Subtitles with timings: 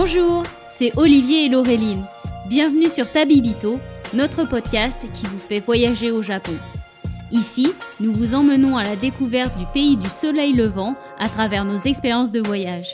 [0.00, 2.04] Bonjour, c'est Olivier et Laureline.
[2.48, 3.80] Bienvenue sur Tabibito,
[4.14, 6.52] notre podcast qui vous fait voyager au Japon.
[7.32, 11.78] Ici, nous vous emmenons à la découverte du pays du soleil levant à travers nos
[11.78, 12.92] expériences de voyage.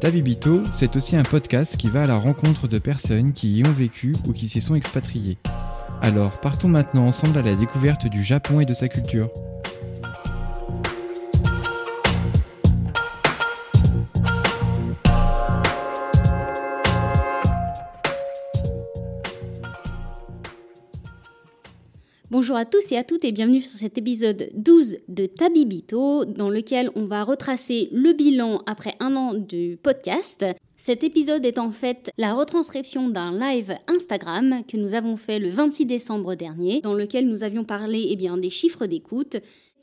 [0.00, 3.72] Tabibito, c'est aussi un podcast qui va à la rencontre de personnes qui y ont
[3.72, 5.38] vécu ou qui s'y sont expatriées.
[6.02, 9.28] Alors partons maintenant ensemble à la découverte du Japon et de sa culture.
[22.38, 26.50] Bonjour à tous et à toutes et bienvenue sur cet épisode 12 de Tabibito dans
[26.50, 30.46] lequel on va retracer le bilan après un an du podcast.
[30.76, 35.50] Cet épisode est en fait la retranscription d'un live Instagram que nous avons fait le
[35.50, 39.38] 26 décembre dernier dans lequel nous avions parlé eh bien, des chiffres d'écoute.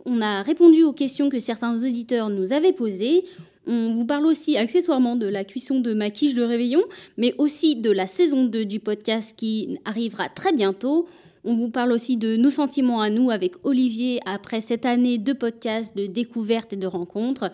[0.06, 3.26] On a répondu aux questions que certains auditeurs nous avaient posées.
[3.68, 6.84] On vous parle aussi accessoirement de la cuisson de ma quiche de réveillon,
[7.18, 11.06] mais aussi de la saison 2 du podcast qui arrivera très bientôt.
[11.48, 15.32] On vous parle aussi de nos sentiments à nous avec Olivier après cette année de
[15.32, 17.52] podcasts, de découvertes et de rencontres.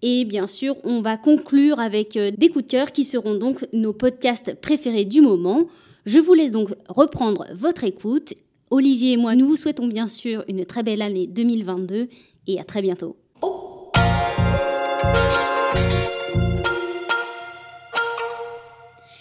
[0.00, 4.58] Et bien sûr, on va conclure avec euh, des coups qui seront donc nos podcasts
[4.58, 5.66] préférés du moment.
[6.06, 8.32] Je vous laisse donc reprendre votre écoute.
[8.70, 12.08] Olivier et moi, nous vous souhaitons bien sûr une très belle année 2022
[12.46, 13.18] et à très bientôt.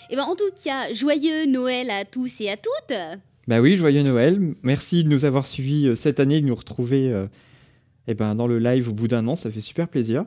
[0.10, 2.96] Et ben en tout cas, joyeux Noël à tous et à toutes.
[3.46, 4.56] Bah oui, joyeux Noël.
[4.64, 7.28] Merci de nous avoir suivis euh, cette année, de nous retrouver euh,
[8.08, 9.36] eh ben, dans le live au bout d'un an.
[9.36, 10.26] Ça fait super plaisir.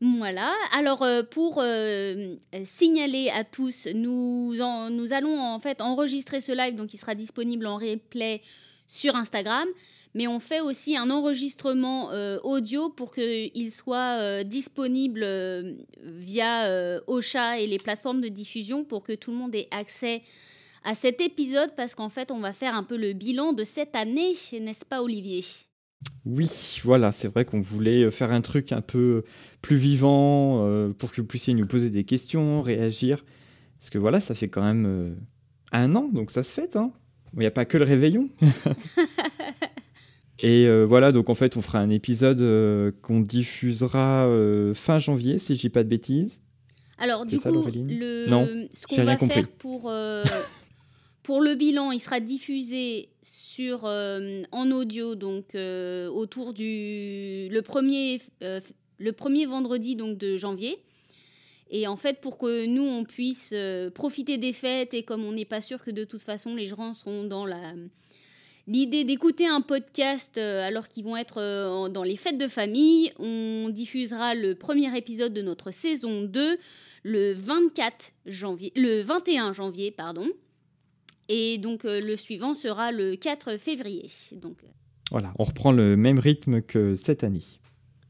[0.00, 1.64] Voilà, alors euh, pour
[2.64, 7.66] signaler à tous, nous, nous allons en fait enregistrer ce live, donc il sera disponible
[7.66, 8.42] en replay
[8.86, 9.66] sur Instagram,
[10.14, 12.10] mais on fait aussi un enregistrement
[12.44, 15.26] audio pour qu'il soit disponible
[16.02, 20.20] via Ocha et les plateformes de diffusion pour que tout le monde ait accès
[20.94, 24.34] cet épisode parce qu'en fait, on va faire un peu le bilan de cette année,
[24.52, 25.42] n'est-ce pas, Olivier?
[26.24, 26.50] Oui,
[26.84, 29.24] voilà, c'est vrai qu'on voulait euh, faire un truc un peu
[29.62, 33.24] plus vivant euh, pour que vous puissiez nous poser des questions, réagir.
[33.78, 35.14] Parce que voilà, ça fait quand même euh,
[35.72, 36.76] un an, donc ça se fait.
[36.76, 36.92] Hein
[37.34, 38.28] Il n'y a pas que le réveillon.
[40.40, 44.28] Et voilà, donc en fait, on fera un épisode qu'on diffusera
[44.74, 46.42] fin janvier, si je dis pas de bêtises.
[46.98, 48.28] Alors, du coup, le...
[48.28, 49.90] non, ce qu'on va faire pour,
[51.26, 57.60] pour le bilan, il sera diffusé sur, euh, en audio donc euh, autour du le
[57.62, 58.60] premier, euh,
[58.98, 60.78] le premier vendredi donc de janvier.
[61.68, 63.52] Et en fait, pour que nous, on puisse
[63.92, 66.94] profiter des fêtes et comme on n'est pas sûr que de toute façon les gens
[66.94, 67.74] seront dans la
[68.68, 74.36] l'idée d'écouter un podcast alors qu'ils vont être dans les fêtes de famille, on diffusera
[74.36, 76.56] le premier épisode de notre saison 2
[77.02, 80.30] le 24 janvier, le 21 janvier, pardon.
[81.28, 84.08] Et donc euh, le suivant sera le 4 février.
[84.32, 84.68] Donc, euh,
[85.10, 87.42] voilà, on reprend le même rythme que cette année.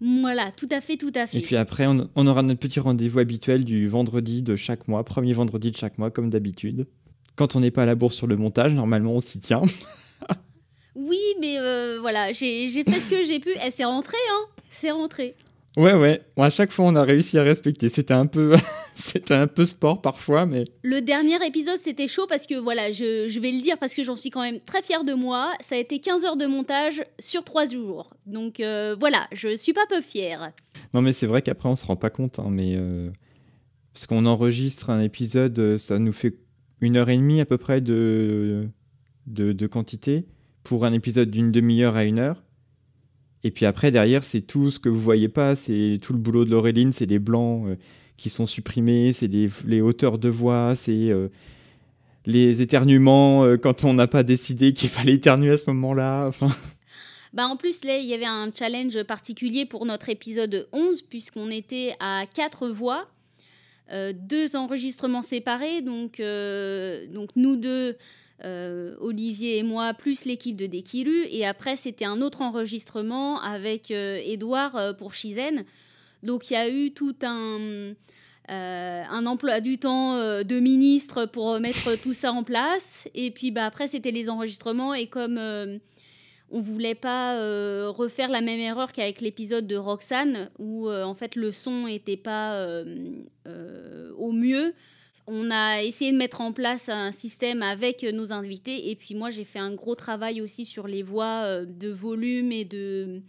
[0.01, 1.39] Voilà, tout à fait, tout à fait.
[1.39, 5.33] Et puis après, on, aura notre petit rendez-vous habituel du vendredi de chaque mois, premier
[5.33, 6.87] vendredi de chaque mois, comme d'habitude.
[7.35, 9.63] Quand on n'est pas à la bourse sur le montage, normalement, on s'y tient.
[10.95, 13.51] oui, mais euh, voilà, j'ai fait ce que j'ai pu.
[13.51, 15.35] Et c'est rentré, hein C'est rentré.
[15.79, 16.23] Ouais, ouais.
[16.37, 17.89] à chaque fois, on a réussi à respecter.
[17.89, 18.55] C'était un peu,
[18.97, 20.65] c'était un peu sport parfois, mais.
[20.83, 24.03] Le dernier épisode, c'était chaud parce que voilà, je, je vais le dire parce que
[24.03, 25.53] j'en suis quand même très fière de moi.
[25.61, 28.11] Ça a été 15 heures de montage sur 3 jours.
[28.25, 30.53] Donc euh, voilà, je suis pas peu fière.
[30.95, 33.11] Non, mais c'est vrai qu'après, on se rend pas compte, hein, mais euh,
[33.93, 36.35] parce qu'on enregistre un épisode, euh, ça nous fait
[36.81, 38.69] une heure et demie à peu près de,
[39.27, 40.27] de, de quantité
[40.65, 42.43] pour un épisode d'une demi-heure à une heure.
[43.45, 46.45] Et puis après, derrière, c'est tout ce que vous voyez pas, c'est tout le boulot
[46.45, 47.77] de Laureline, c'est les blancs euh,
[48.17, 51.29] qui sont supprimés, c'est les, hauteurs de voix, c'est euh,
[52.25, 56.27] les éternuements euh, quand on n'a pas décidé qu'il fallait éternuer à ce moment-là.
[56.29, 56.49] Enfin.
[57.33, 61.95] Bah en plus, il y avait un challenge particulier pour notre épisode 11, puisqu'on était
[62.01, 63.09] à quatre voix,
[64.15, 66.23] deux enregistrements séparés, donc,
[67.13, 67.97] donc nous deux
[68.45, 71.25] euh, Olivier et moi, plus l'équipe de Dekiru.
[71.31, 75.65] Et après, c'était un autre enregistrement avec Edouard euh, pour Shizen.
[76.27, 77.95] Donc il y a eu tout un,
[78.51, 83.09] euh, emploi du temps de ministre pour mettre tout ça en place.
[83.15, 84.93] Et puis bah, après, c'était les enregistrements.
[84.93, 85.39] Et comme
[86.51, 87.39] on voulait pas
[87.91, 92.83] refaire la même erreur qu'avec l'épisode de Roxane, où en fait le son n'était pas
[94.19, 94.75] au mieux
[95.27, 98.91] on a essayé de mettre en place un système avec nos invités.
[98.91, 102.53] Et puis moi, j'ai fait un gros travail aussi sur les voix euh, de volume
[102.53, 103.23] et de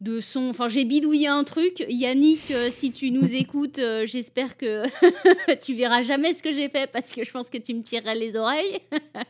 [0.00, 0.48] de son.
[0.50, 1.84] Enfin, j'ai bidouillé un truc.
[1.88, 4.82] Yannick, euh, si tu nous écoutes, euh, j'espère que
[5.64, 8.16] tu verras jamais ce que j'ai fait parce que je pense que tu me tirerais
[8.16, 8.80] les oreilles.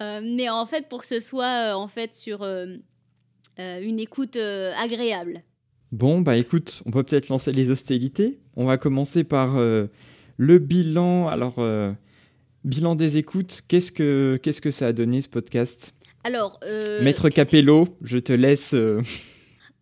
[0.00, 5.44] Euh, mais en fait, pour que ce soit en fait sur une écoute agréable.
[5.92, 8.40] Bon, bah écoute, on peut peut-être lancer les hostilités.
[8.56, 11.28] On va commencer par le bilan.
[11.28, 11.64] Alors,
[12.64, 13.62] bilan des écoutes.
[13.68, 15.94] Qu'est-ce que qu'est-ce que ça a donné ce podcast?
[16.24, 16.58] Alors,
[17.00, 18.74] Maître Capello, je te laisse.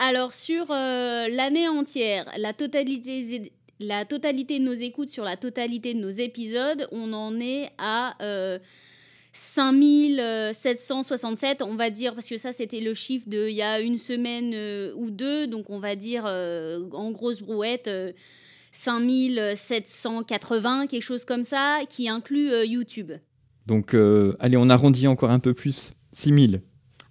[0.04, 5.94] Alors, sur euh, l'année entière, la totalité, la totalité de nos écoutes sur la totalité
[5.94, 8.16] de nos épisodes, on en est à
[9.32, 13.96] 5767, euh, on va dire, parce que ça, c'était le chiffre d'il y a une
[13.96, 17.88] semaine euh, ou deux, donc on va dire en grosse brouette.
[18.72, 23.12] 5780, quelque chose comme ça, qui inclut YouTube.
[23.66, 23.94] Donc,
[24.40, 25.92] allez, on arrondit encore un peu plus.
[26.10, 26.60] 6000.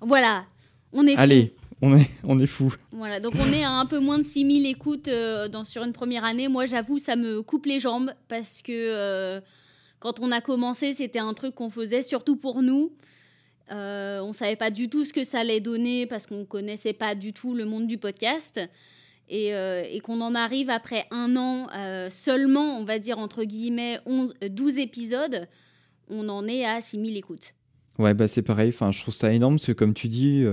[0.01, 0.43] Voilà,
[0.91, 2.73] on est Allez, on est, on est fou.
[2.91, 5.93] Voilà, donc on est à un peu moins de 6000 écoutes euh, dans, sur une
[5.93, 6.47] première année.
[6.47, 9.41] Moi, j'avoue, ça me coupe les jambes parce que euh,
[9.99, 12.93] quand on a commencé, c'était un truc qu'on faisait surtout pour nous.
[13.71, 17.15] Euh, on savait pas du tout ce que ça allait donner parce qu'on connaissait pas
[17.15, 18.59] du tout le monde du podcast.
[19.33, 21.67] Et, euh, et qu'on en arrive après un an
[22.09, 25.47] seulement, on va dire entre guillemets 11, 12 épisodes,
[26.09, 27.55] on en est à 6000 écoutes.
[27.97, 28.69] Ouais, bah c'est pareil.
[28.69, 30.43] Enfin, je trouve ça énorme parce que comme tu dis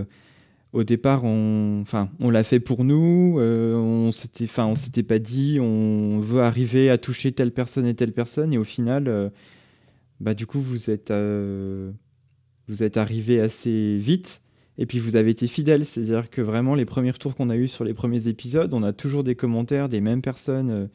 [0.73, 1.85] au départ, on,
[2.21, 3.37] l'a fait pour nous.
[3.39, 7.87] Euh, on s'était, enfin, on s'était pas dit, on veut arriver à toucher telle personne
[7.87, 9.31] et telle personne, et au final, euh,
[10.21, 11.91] bah, du coup, vous êtes, euh,
[12.69, 14.43] vous êtes arrivé assez vite.
[14.81, 17.67] Et puis vous avez été fidèle, c'est-à-dire que vraiment les premiers retours qu'on a eu
[17.67, 20.89] sur les premiers épisodes, on a toujours des commentaires des mêmes personnes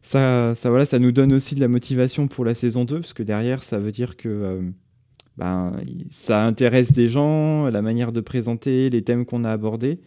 [0.01, 3.23] ça, voilà, ça nous donne aussi de la motivation pour la saison 2, parce que
[3.23, 4.61] derrière, ça veut dire que euh,
[5.37, 5.73] ben,
[6.09, 9.99] ça intéresse des gens, la manière de présenter, les thèmes qu'on a abordés.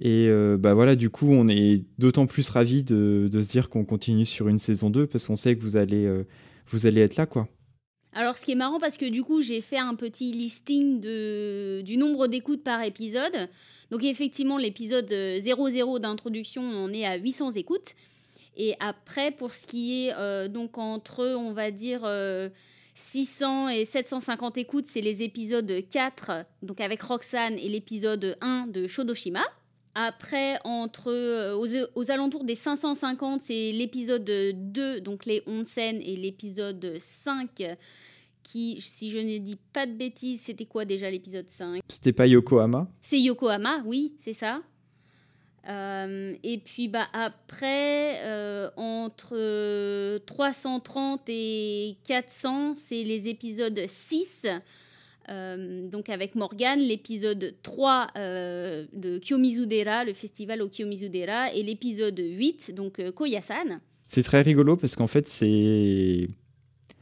[0.00, 3.84] Et euh, bah voilà, du coup, on est d'autant plus ravis de, se dire qu'on
[3.84, 6.10] continue sur une saison 2, parce qu'on sait que vous allez,
[6.68, 7.48] vous allez être là, quoi.
[8.12, 11.80] Alors, ce qui est marrant, parce que du coup, j'ai fait un petit listing de,
[11.82, 13.48] du nombre d'écoutes par épisode.
[13.90, 17.94] Donc, effectivement, l'épisode 00 d'introduction, on est à 800 écoutes.
[18.56, 22.00] Et après, pour ce qui est euh, donc entre, on va dire,
[22.94, 28.66] 600 euh, et 750 écoutes, c'est les épisodes 4, donc avec Roxane, et l'épisode 1
[28.66, 29.42] de Shodoshima.
[29.94, 36.96] Après, entre, euh, aux, alentours des 550, c'est l'épisode 2, donc les onsen, et l'épisode
[36.98, 37.76] 5,
[38.42, 42.26] qui, si je ne dis pas de bêtises, c'était quoi déjà l'épisode 5 C'était pas
[42.26, 42.88] Yokohama?
[43.02, 44.60] C'est Yokohama, oui, c'est ça.
[45.68, 54.46] Euh, et puis bah, après, euh, entre 330 et 400, c'est les épisodes 6.
[55.30, 62.18] Euh, donc avec Morgane, l'épisode 3 euh, de Kiyomizudera, le festival au Kiyomizudera, et l'épisode
[62.18, 63.80] 8, donc euh, Koyasan.
[64.08, 66.28] C'est très rigolo parce qu'en fait, c'est.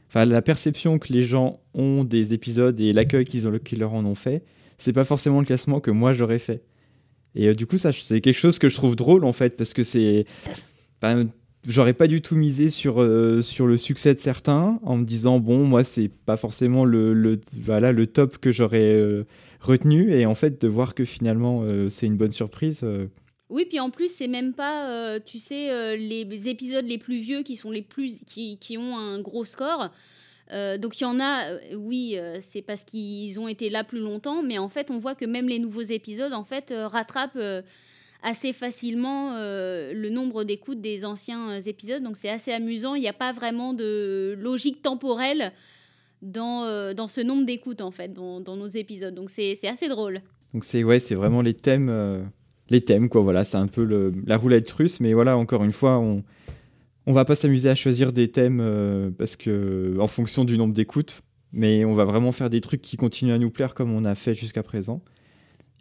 [0.07, 4.15] Enfin, la perception que les gens ont des épisodes et l'accueil qu'ils leur en ont
[4.15, 4.43] fait,
[4.77, 6.63] c'est pas forcément le classement que moi j'aurais fait.
[7.35, 9.83] Et du coup, ça, c'est quelque chose que je trouve drôle en fait, parce que
[9.83, 10.25] c'est.
[11.65, 15.39] J'aurais pas du tout misé sur, euh, sur le succès de certains en me disant
[15.39, 19.25] bon moi c'est pas forcément le, le, voilà le top que j'aurais euh,
[19.59, 20.13] retenu.
[20.13, 22.85] Et en fait de voir que finalement euh, c'est une bonne surprise
[23.49, 27.55] oui puis en plus c'est même pas tu sais les épisodes les plus vieux qui
[27.55, 29.89] sont les plus qui, qui ont un gros score.
[30.51, 34.57] Donc il y en a, oui, c'est parce qu'ils ont été là plus longtemps, mais
[34.59, 37.37] en fait, on voit que même les nouveaux épisodes, en fait, rattrapent
[38.21, 42.03] assez facilement euh, le nombre d'écoutes des anciens euh, épisodes.
[42.03, 42.95] Donc c'est assez amusant.
[42.95, 45.53] Il n'y a pas vraiment de logique temporelle
[46.21, 49.15] dans, euh, dans ce nombre d'écoutes, en fait, dans, dans, nos épisodes.
[49.15, 50.21] Donc c'est assez drôle.
[50.53, 52.29] Donc c'est ouais, vraiment les thèmes,
[52.69, 53.21] les thèmes quoi.
[53.21, 56.23] Voilà, c'est un peu la roulette russe, mais voilà, encore une fois, on
[57.05, 61.21] on va pas s'amuser à choisir des thèmes parce que en fonction du nombre d'écoutes,
[61.53, 64.15] mais on va vraiment faire des trucs qui continuent à nous plaire comme on a
[64.15, 65.01] fait jusqu'à présent.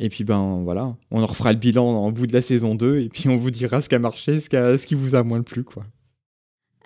[0.01, 3.01] Et puis ben voilà, on en refera le bilan en bout de la saison 2
[3.01, 5.65] et puis on vous dira ce qui a marché, ce qui, vous a moins plu
[5.65, 5.85] quoi.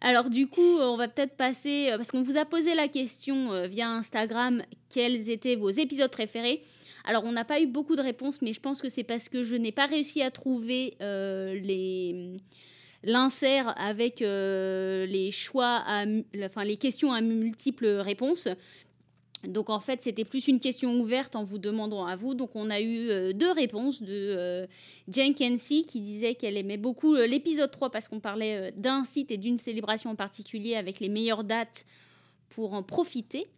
[0.01, 3.53] Alors du coup, on va peut-être passer, euh, parce qu'on vous a posé la question
[3.53, 6.63] euh, via Instagram, quels étaient vos épisodes préférés.
[7.05, 9.45] Alors on n'a pas eu beaucoup de réponses, mais je pense que c'est parce que
[9.45, 12.37] je n'ai pas réussi à trouver euh, les
[13.05, 15.83] l'insert avec les choix,
[16.45, 18.47] enfin les questions à multiples réponses.
[19.49, 22.35] Donc en fait, c'était plus une question ouverte en vous demandant à vous.
[22.35, 24.67] Donc on a eu euh, deux réponses de euh,
[25.09, 29.33] Jane Kensi qui disait qu'elle aimait beaucoup euh, l'épisode 3 parce qu'on parlait d'un site
[29.33, 31.87] et d'une célébration en particulier avec les meilleures dates
[32.51, 33.49] pour en profiter.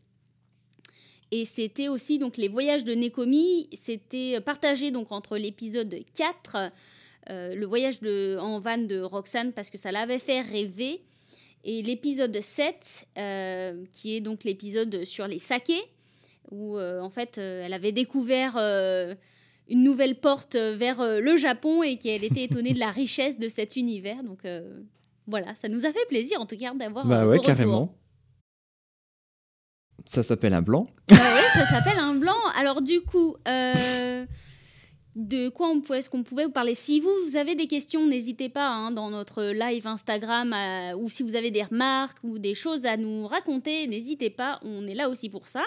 [1.31, 6.71] Et c'était aussi donc les voyages de Nekomi, c'était partagé donc entre l'épisode 4,
[7.29, 11.03] le voyage de, en van de Roxane parce que ça l'avait fait rêver
[11.65, 15.83] et l'épisode 7, euh, qui est donc l'épisode sur les sakés,
[16.51, 21.97] où euh, en fait euh, elle avait découvert une nouvelle porte vers le Japon et
[21.97, 24.23] qu'elle était étonnée de la richesse de cet univers.
[24.23, 24.43] Donc
[25.27, 27.07] voilà, ça nous a fait plaisir en tout cas d'avoir.
[27.07, 27.95] Bah ouais, carrément.
[30.07, 30.87] Ça s'appelle un blanc.
[31.09, 32.37] Bah ouais, ça s'appelle un blanc.
[32.55, 33.37] Alors du coup,
[35.17, 36.75] de quoi on pouvait, est-ce qu'on pouvait vous parler.
[36.75, 40.55] Si vous, vous avez des questions, n'hésitez pas hein, dans notre live Instagram
[40.99, 44.87] ou si vous avez des remarques ou des choses à nous raconter, n'hésitez pas, on
[44.87, 45.65] est là aussi pour ça.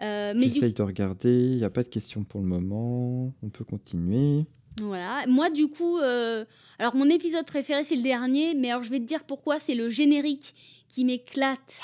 [0.00, 3.48] Euh, mais J'essaye de regarder, il n'y a pas de questions pour le moment, on
[3.50, 4.44] peut continuer.
[4.80, 6.44] Voilà, moi du coup, euh,
[6.78, 9.74] alors mon épisode préféré c'est le dernier, mais alors je vais te dire pourquoi, c'est
[9.74, 10.54] le générique
[10.88, 11.80] qui m'éclate.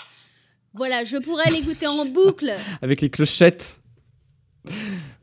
[0.75, 2.57] Voilà, je pourrais l'écouter en boucle.
[2.83, 3.79] Avec les clochettes.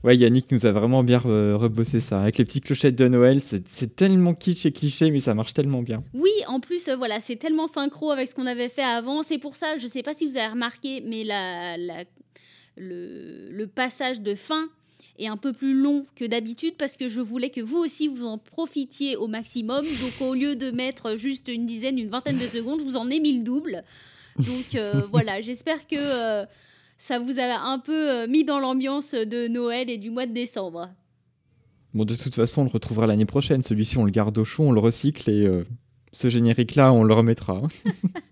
[0.03, 2.21] Ouais, Yannick nous a vraiment bien rebossé ça.
[2.21, 5.81] Avec les petites clochettes de Noël, c'est tellement kitsch et cliché, mais ça marche tellement
[5.81, 6.03] bien.
[6.13, 9.23] Oui, en plus, euh, voilà, c'est tellement synchro avec ce qu'on avait fait avant.
[9.23, 14.21] C'est pour ça, je sais pas si vous avez remarqué, mais la, le, le passage
[14.21, 14.69] de fin
[15.19, 18.25] est un peu plus long que d'habitude parce que je voulais que vous aussi vous
[18.25, 19.85] en profitiez au maximum.
[19.85, 23.09] Donc au lieu de mettre juste une dizaine, une vingtaine de secondes, je vous en
[23.09, 23.83] ai mis le double.
[24.39, 26.45] Donc euh, voilà, j'espère que euh,
[27.01, 30.33] ça vous a un peu euh, mis dans l'ambiance de Noël et du mois de
[30.33, 30.87] décembre.
[31.95, 33.63] Bon, de toute façon, on le retrouvera l'année prochaine.
[33.63, 35.63] Celui-ci, on le garde au chaud, on le recycle et euh,
[36.11, 37.63] ce générique-là, on le remettra.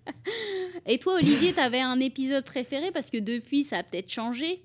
[0.86, 4.62] et toi, Olivier, t'avais un épisode préféré parce que depuis, ça a peut-être changé?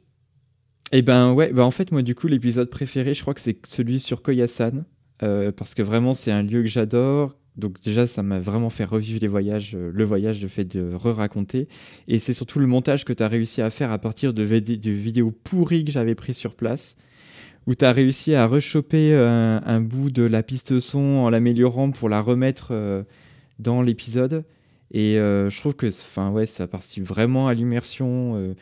[0.92, 3.66] Eh ben ouais, bah en fait, moi, du coup, l'épisode préféré, je crois que c'est
[3.66, 4.84] celui sur Koyasan.
[5.22, 8.84] Euh, parce que vraiment, c'est un lieu que j'adore, donc déjà, ça m'a vraiment fait
[8.84, 11.68] revivre les voyages, euh, le voyage, le fait de re-raconter.
[12.08, 15.30] Et c'est surtout le montage que tu as réussi à faire à partir de, vidéos
[15.30, 16.96] pourries que j'avais prises sur place,
[17.66, 21.92] où tu as réussi à rechoper un, un, bout de la piste son en l'améliorant
[21.92, 23.04] pour la remettre euh,
[23.60, 24.44] dans l'épisode.
[24.90, 28.54] Et euh, je trouve que enfin, ouais, ça participe vraiment à l'immersion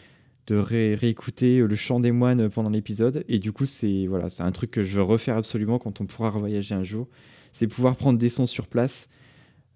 [0.48, 3.24] de réécouter le chant des moines pendant l'épisode.
[3.28, 6.28] Et du coup, c'est voilà, un truc que je veux refaire absolument quand on pourra
[6.28, 7.08] revoyager un jour
[7.52, 9.08] c'est pouvoir prendre des sons sur place.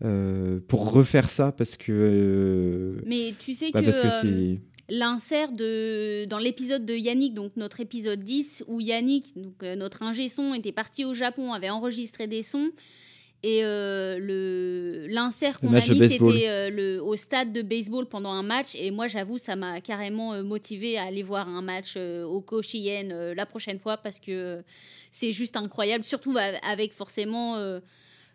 [0.05, 1.91] Euh, pour refaire ça parce que.
[1.91, 4.57] Euh, Mais tu sais bah, que, euh,
[4.91, 10.29] l'insert de dans l'épisode de Yannick, donc notre épisode 10, où Yannick, donc notre ingé
[10.29, 12.73] son, était parti au Japon, avait enregistré des sons.
[13.49, 18.75] Et le l'insert qu'on a mis, c'était le au stade de baseball pendant un match.
[18.75, 23.47] Et moi, j'avoue, ça m'a carrément motivé à aller voir un match au Koshien la
[23.47, 24.65] prochaine fois parce que
[25.17, 27.81] c'est juste incroyable, surtout avec forcément euh,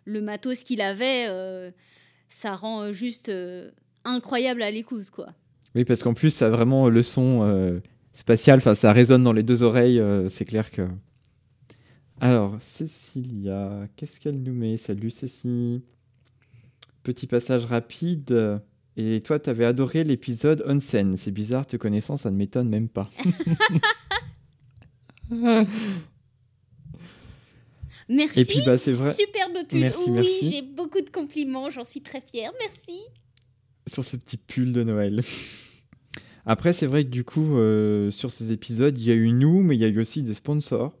[0.04, 1.70] le matos qu'il avait, euh,
[2.28, 3.30] ça rend euh, juste
[4.04, 5.28] incroyable à l'écoute, quoi.
[5.74, 7.80] Oui, parce qu'en plus, ça a vraiment le son
[8.12, 10.82] spatial, enfin, ça résonne dans les deux oreilles, c'est clair que.
[12.22, 14.76] Alors, Cécilia, qu'est-ce qu'elle nous met?
[14.76, 15.82] Salut Cécilie.
[17.02, 18.60] Petit passage rapide.
[18.96, 21.16] Et toi, tu avais adoré l'épisode Onsen.
[21.16, 23.10] C'est bizarre, te connaissant, ça ne m'étonne même pas.
[28.08, 28.38] Merci.
[28.38, 29.12] Et puis, bah, c'est vrai.
[29.14, 29.80] Superbe pull.
[29.80, 30.48] Merci, oui, merci.
[30.48, 32.52] j'ai beaucoup de compliments, j'en suis très fière.
[32.60, 33.00] Merci.
[33.88, 35.22] Sur ce petit pull de Noël.
[36.46, 39.60] Après, c'est vrai que du coup, euh, sur ces épisodes, il y a eu nous,
[39.60, 40.94] mais il y a eu aussi des sponsors.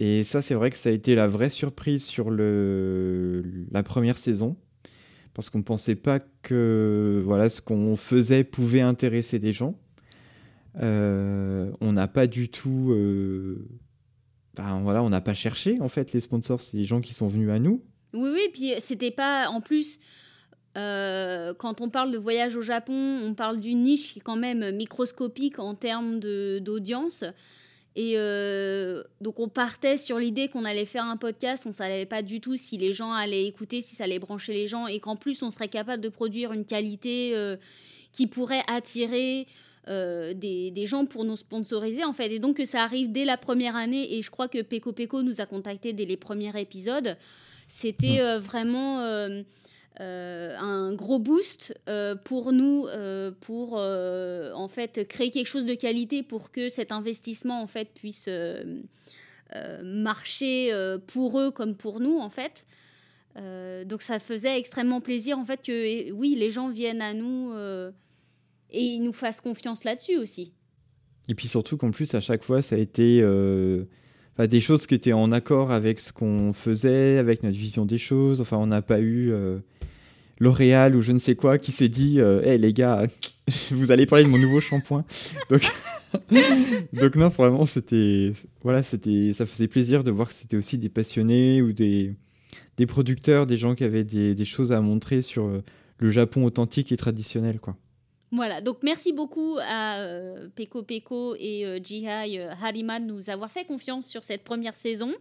[0.00, 4.56] Et ça, c'est vrai que ça a été la vraie surprise sur la première saison.
[5.34, 9.78] Parce qu'on ne pensait pas que voilà, ce qu'on faisait pouvait intéresser des gens.
[10.80, 12.92] Euh, on n'a pas du tout.
[14.54, 16.60] ben, voilà, on n'a pas cherché, en fait, les sponsors.
[16.60, 17.84] C'est les gens qui sont venus à nous.
[18.12, 19.48] Oui, oui, puis c'était pas.
[19.50, 20.00] En plus,
[20.76, 24.36] euh, quand on parle de voyage au Japon, on parle d'une niche qui est quand
[24.36, 27.24] même microscopique en termes d'audience.
[27.96, 31.64] Et euh, donc, on partait sur l'idée qu'on allait faire un podcast.
[31.66, 34.52] On ne savait pas du tout si les gens allaient écouter, si ça allait brancher
[34.52, 34.86] les gens.
[34.86, 37.56] Et qu'en plus, on serait capable de produire une qualité euh,
[38.12, 39.46] qui pourrait attirer
[39.88, 42.32] euh, des, des gens pour nous sponsoriser, en fait.
[42.32, 44.14] Et donc, que ça arrive dès la première année.
[44.14, 47.16] Et je crois que Peko Peko nous a contactés dès les premiers épisodes.
[47.66, 49.00] C'était euh, vraiment
[49.98, 55.74] euh, un gros boost euh, pour nous, euh, pour en fait créer quelque chose de
[55.74, 58.28] qualité pour que cet investissement en fait puisse
[59.82, 60.72] marcher
[61.08, 62.66] pour eux comme pour nous en fait.
[63.36, 67.52] Donc ça faisait extrêmement plaisir en fait que oui les gens viennent à nous
[68.70, 70.52] et ils nous fassent confiance là-dessus aussi.
[71.28, 73.22] Et puis surtout qu'en plus, à chaque fois, ça a été
[74.38, 78.40] des choses qui étaient en accord avec ce qu'on faisait, avec notre vision des choses.
[78.40, 79.32] Enfin, on n'a pas eu
[80.40, 83.06] L'Oréal ou je ne sais quoi qui s'est dit Hé les gars,
[83.70, 85.04] vous allez parler de mon nouveau shampoing.
[85.50, 85.70] Donc,
[86.92, 88.32] Donc non, vraiment, c'était.
[88.62, 89.32] Voilà, c'était.
[89.32, 92.14] Ça faisait plaisir de voir que c'était aussi des passionnés ou des,
[92.76, 95.62] des producteurs, des gens qui avaient des, des choses à montrer sur euh,
[95.98, 97.76] le Japon authentique et traditionnel, quoi.
[98.32, 103.28] Voilà, donc merci beaucoup à euh, Peko Peko et euh, Jihai euh, Harima de nous
[103.28, 105.12] avoir fait confiance sur cette première saison.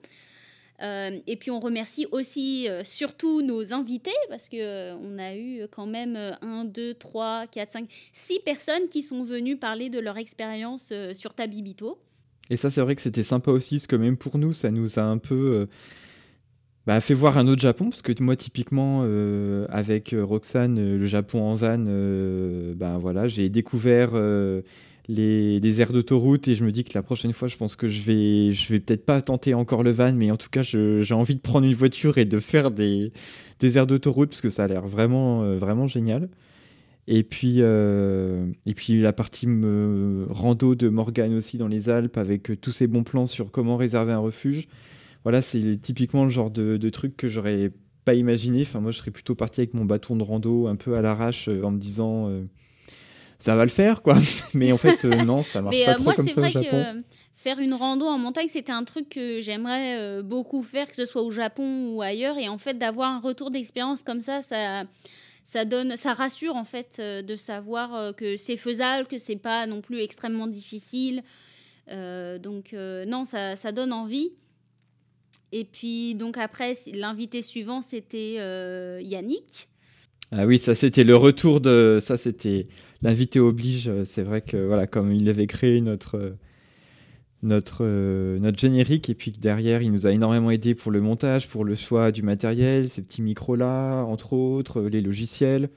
[0.82, 5.36] Euh, et puis on remercie aussi euh, surtout nos invités parce que euh, on a
[5.36, 10.00] eu quand même 1, 2, 3, 4, 5, 6 personnes qui sont venues parler de
[10.00, 12.00] leur expérience euh, sur Tabibito.
[12.50, 14.98] Et ça, c'est vrai que c'était sympa aussi, parce que même pour nous, ça nous
[14.98, 15.68] a un peu
[16.88, 19.04] bah, fait voir un autre Japon, parce que moi, typiquement,
[19.70, 24.14] avec Roxane, le Japon en van, ben voilà, j'ai découvert
[25.10, 28.04] les, aires d'autoroute et je me dis que la prochaine fois, je pense que je
[28.04, 31.36] vais, je vais peut-être pas tenter encore le van, mais en tout cas, j'ai envie
[31.36, 33.12] de prendre une voiture et de faire des,
[33.60, 36.30] des aires d'autoroute, parce que ça a l'air vraiment, euh, vraiment génial.
[37.08, 39.48] Et puis, euh, et puis la partie
[40.30, 43.78] rando de Morgane aussi dans les Alpes avec euh, tous ces bons plans sur comment
[43.78, 44.68] réserver un refuge.
[45.24, 47.72] Voilà, c'est typiquement le genre de, truc que j'aurais
[48.06, 48.62] pas imaginé.
[48.62, 51.48] Enfin, moi, je serais plutôt parti avec mon bâton de rando un peu à l'arrache
[51.48, 52.30] en me disant
[53.40, 54.18] ça va le faire, quoi.
[54.54, 56.42] Mais en fait, euh, non, ça marche Mais pas euh, trop moi, comme c'est ça
[56.42, 56.78] au vrai que Japon.
[56.78, 57.00] euh,
[57.36, 61.22] faire une rando en montagne, c'était un truc que j'aimerais beaucoup faire, que ce soit
[61.22, 62.38] au Japon ou ailleurs.
[62.38, 64.84] Et en fait, d'avoir un retour d'expérience comme ça, ça,
[65.46, 69.80] ça donne, ça rassure en fait de savoir que c'est faisable, que c'est pas non
[69.80, 71.24] plus extrêmement difficile.
[71.88, 74.34] Donc non, ça, ça donne envie.
[75.54, 78.34] Et puis donc après, l'invité suivant, c'était
[79.02, 79.70] Yannick.
[80.34, 82.68] Ah oui, ça c'était le retour de ça c'était
[83.02, 83.92] l'invité oblige.
[84.06, 86.38] C'est vrai que voilà, comme il avait créé notre euh,
[87.42, 91.02] notre euh, notre générique et puis que derrière il nous a énormément aidé pour le
[91.02, 95.70] montage, pour le choix du matériel, ces petits micros là, entre autres, les logiciels.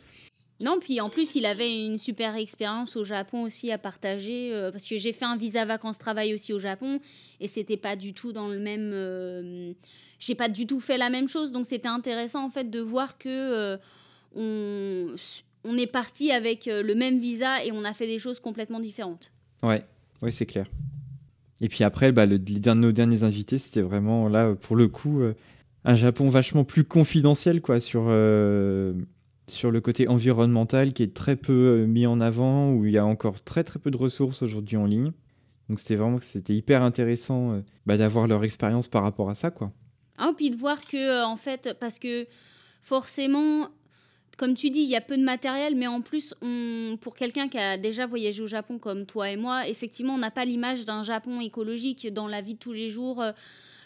[0.62, 4.70] Non, puis en plus, il avait une super expérience au Japon aussi à partager, euh,
[4.70, 7.00] parce que j'ai fait un visa vacances-travail aussi au Japon,
[7.40, 8.92] et c'était pas du tout dans le même...
[8.94, 9.72] euh,
[10.20, 13.18] j'ai pas du tout fait la même chose, donc c'était intéressant en fait de voir
[13.18, 13.76] que euh,
[14.36, 15.16] on,
[15.64, 18.80] on est parti avec euh, le même visa et on a fait des choses complètement
[18.80, 19.32] différentes.
[19.62, 19.84] Ouais,
[20.20, 20.66] ouais, c'est clair.
[21.62, 25.20] Et puis après, bah, le, les nos derniers invités, c'était vraiment là, pour le coup,
[25.20, 25.34] euh,
[25.84, 28.94] un Japon vachement plus confidentiel, quoi, sur, euh,
[29.46, 32.98] sur le côté environnemental qui est très peu euh, mis en avant, où il y
[32.98, 35.12] a encore très très peu de ressources aujourd'hui en ligne.
[35.68, 39.52] Donc c'était vraiment que c'était hyper intéressant bah, d'avoir leur expérience par rapport à ça,
[39.52, 39.72] quoi.
[40.18, 42.26] Ah, puis de voir que, en fait, parce que
[42.82, 43.68] forcément,
[44.36, 46.34] comme tu dis, il y a peu de matériel, mais en plus,
[47.00, 50.30] pour quelqu'un qui a déjà voyagé au Japon comme toi et moi, effectivement, on n'a
[50.30, 53.32] pas l'image d'un Japon écologique dans la vie de tous les jours, euh,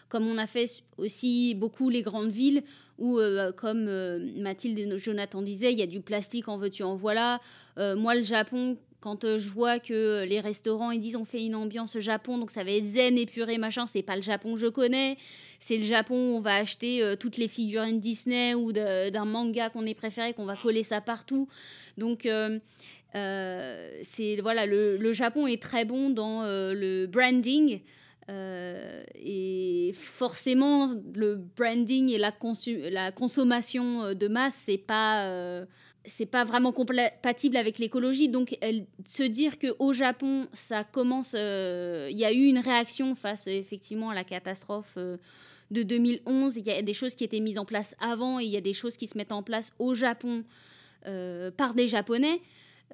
[0.09, 0.67] comme on a fait
[0.99, 2.63] aussi beaucoup les grandes villes,
[2.99, 6.83] où, euh, comme euh, Mathilde et Jonathan disaient, il y a du plastique en veux-tu,
[6.83, 7.41] en voilà.
[7.77, 11.55] Moi, le Japon, quand euh, je vois que les restaurants, ils disent on fait une
[11.55, 14.67] ambiance Japon, donc ça va être zen, épuré, machin, c'est pas le Japon que je
[14.67, 15.17] connais
[15.61, 19.71] c'est le Japon où on va acheter euh, toutes les figurines Disney ou d'un manga
[19.71, 21.49] qu'on est préféré, qu'on va coller ça partout.
[21.99, 22.59] Donc, euh,
[23.15, 27.81] euh, c'est voilà, le, le Japon est très bon dans euh, le branding.
[28.29, 32.33] et forcément, le branding et la,
[32.91, 35.65] la consommation de masse, c'est pas
[36.07, 38.29] c'est pas vraiment compatible avec l'écologie.
[38.29, 41.33] Donc, elle, se dire qu'au Japon, ça commence.
[41.35, 44.99] Il y a eu une réaction face effectivement à la catastrophe
[45.71, 46.57] de 2011.
[46.57, 48.61] Il y a des choses qui étaient mises en place avant et il y a
[48.61, 50.45] des choses qui se mettent en place au Japon
[51.07, 52.41] euh, par des Japonais.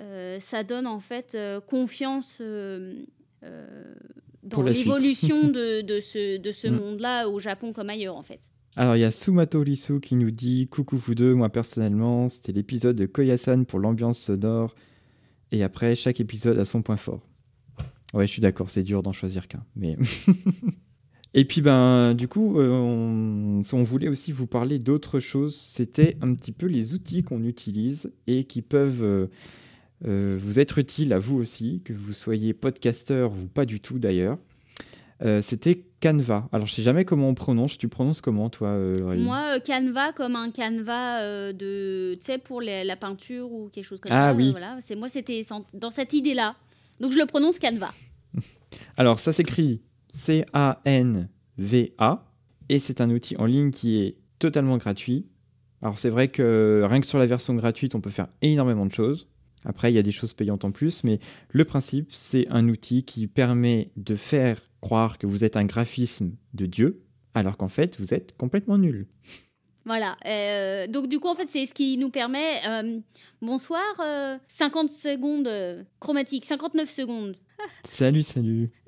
[0.01, 2.41] Euh, ça donne en fait euh, confiance
[4.43, 6.77] dans l'évolution de, de, ce, de ce mm.
[6.77, 8.52] monde-là au Japon comme ailleurs en fait.
[8.77, 12.53] Alors il y a Sumato Lisu qui nous dit Coucou vous deux, moi personnellement, c'était
[12.53, 14.75] l'épisode de Koyasan pour l'ambiance sonore.
[15.51, 17.21] Et après, chaque épisode a son point fort.
[18.15, 19.65] Ouais, je suis d'accord, c'est dur d'en choisir qu'un.
[19.77, 19.99] Mais
[21.35, 25.57] Et puis, ben, du coup, euh, on, voulait aussi vous parler d'autre chose.
[25.57, 29.27] C'était un petit peu les outils qu'on utilise et qui peuvent euh,
[30.07, 33.99] euh, vous être utiles à vous aussi, que vous soyez podcasteur ou pas du tout
[33.99, 34.39] d'ailleurs.
[35.43, 36.49] C'était Canva.
[36.53, 37.79] Alors, je sais jamais comment on prononce.
[37.79, 38.77] Tu prononces comment, toi,
[39.17, 44.13] Moi, Canva comme un Canva de, tu sais, pour la peinture ou quelque chose comme
[44.13, 44.35] ah, ça.
[44.35, 44.51] Oui.
[44.51, 44.79] Voilà.
[44.85, 46.57] C'est moi, c'était dans cette idée-là.
[47.01, 47.93] Donc, je le prononce Canva.
[48.97, 49.81] Alors, ça s'écrit
[50.13, 51.29] C-A-N-V-A.
[52.69, 55.27] Et c'est un outil en ligne qui est totalement gratuit.
[55.83, 58.93] Alors c'est vrai que rien que sur la version gratuite, on peut faire énormément de
[58.93, 59.29] choses.
[59.65, 63.05] Après, il y a des choses payantes en plus, mais le principe, c'est un outil
[63.05, 67.99] qui permet de faire croire que vous êtes un graphisme de Dieu, alors qu'en fait,
[67.99, 69.07] vous êtes complètement nul.
[69.85, 70.17] Voilà.
[70.27, 72.61] Euh, donc du coup, en fait, c'est ce qui nous permet.
[72.67, 73.01] Euh,
[73.41, 77.37] bonsoir, 50 euh, secondes chromatique, 59 secondes.
[77.85, 78.71] salut, salut.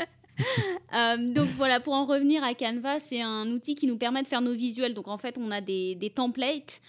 [1.35, 4.41] Donc voilà, pour en revenir à Canva, c'est un outil qui nous permet de faire
[4.41, 4.93] nos visuels.
[4.93, 6.81] Donc en fait, on a des, templates.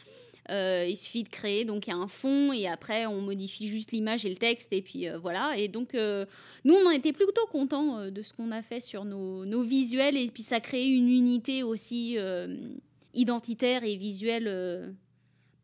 [0.52, 3.68] Euh, il suffit de créer, donc il y a un fond et après on modifie
[3.68, 5.58] juste l'image et le texte et puis euh, voilà.
[5.58, 9.46] Et donc nous on en était plutôt contents de ce qu'on a fait sur nos,
[9.46, 12.18] nos, visuels et puis ça crée une unité aussi
[13.14, 14.94] identitaire et visuelle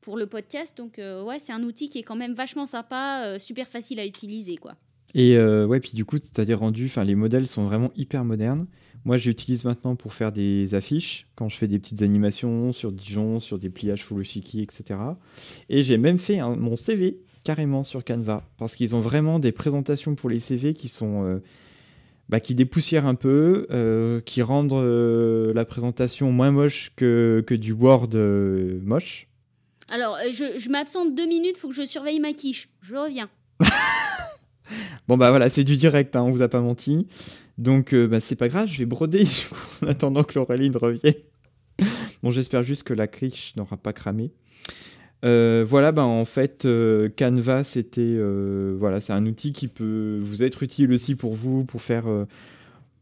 [0.02, 0.76] pour le podcast.
[0.78, 4.58] Donc ouais, c'est un outil qui est quand même vachement sympa, super facile à utiliser
[4.58, 4.76] quoi.
[5.14, 7.92] Et euh, ouais, puis du coup, tu as des rendus, enfin les modèles sont vraiment
[7.96, 8.68] hyper modernes.
[9.04, 13.40] Moi, j'utilise maintenant pour faire des affiches, quand je fais des petites animations sur Dijon,
[13.40, 15.00] sur des pliages Furoshiki, etc.
[15.70, 20.16] Et j'ai même fait mon CV carrément sur Canva, parce qu'ils ont vraiment des présentations
[20.16, 21.26] pour les CV qui sont...
[21.26, 21.40] Euh,
[22.30, 24.72] bah, qui dépoussièrent un peu, euh, qui rendent
[25.54, 29.28] la présentation moins moche que, que du Word moche.
[29.90, 32.70] Alors, je, je m'absente deux minutes, faut que je surveille ma quiche.
[32.82, 33.30] Je reviens.
[35.08, 37.08] Bon bah voilà, c'est du direct, hein, on vous a pas menti.
[37.58, 39.26] Donc euh, bah, c'est pas grave, je vais broder
[39.84, 41.14] en attendant que Laureline revienne.
[42.24, 44.32] bon, j'espère juste que la criche n'aura pas cramé.
[45.24, 48.18] Euh, voilà, bah, en fait, euh, Canva, c'était
[48.78, 52.06] voilà, c'est un outil qui peut vous être utile aussi pour vous, pour faire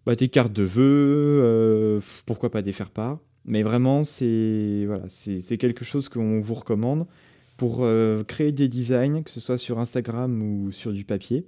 [0.05, 3.19] bah, des cartes de vœux, pourquoi pas des faire-part.
[3.45, 7.07] Mais vraiment, c'est voilà, c'est quelque chose qu'on vous recommande
[7.55, 7.87] pour
[8.27, 11.45] créer des designs, que ce soit sur Instagram ou sur du papier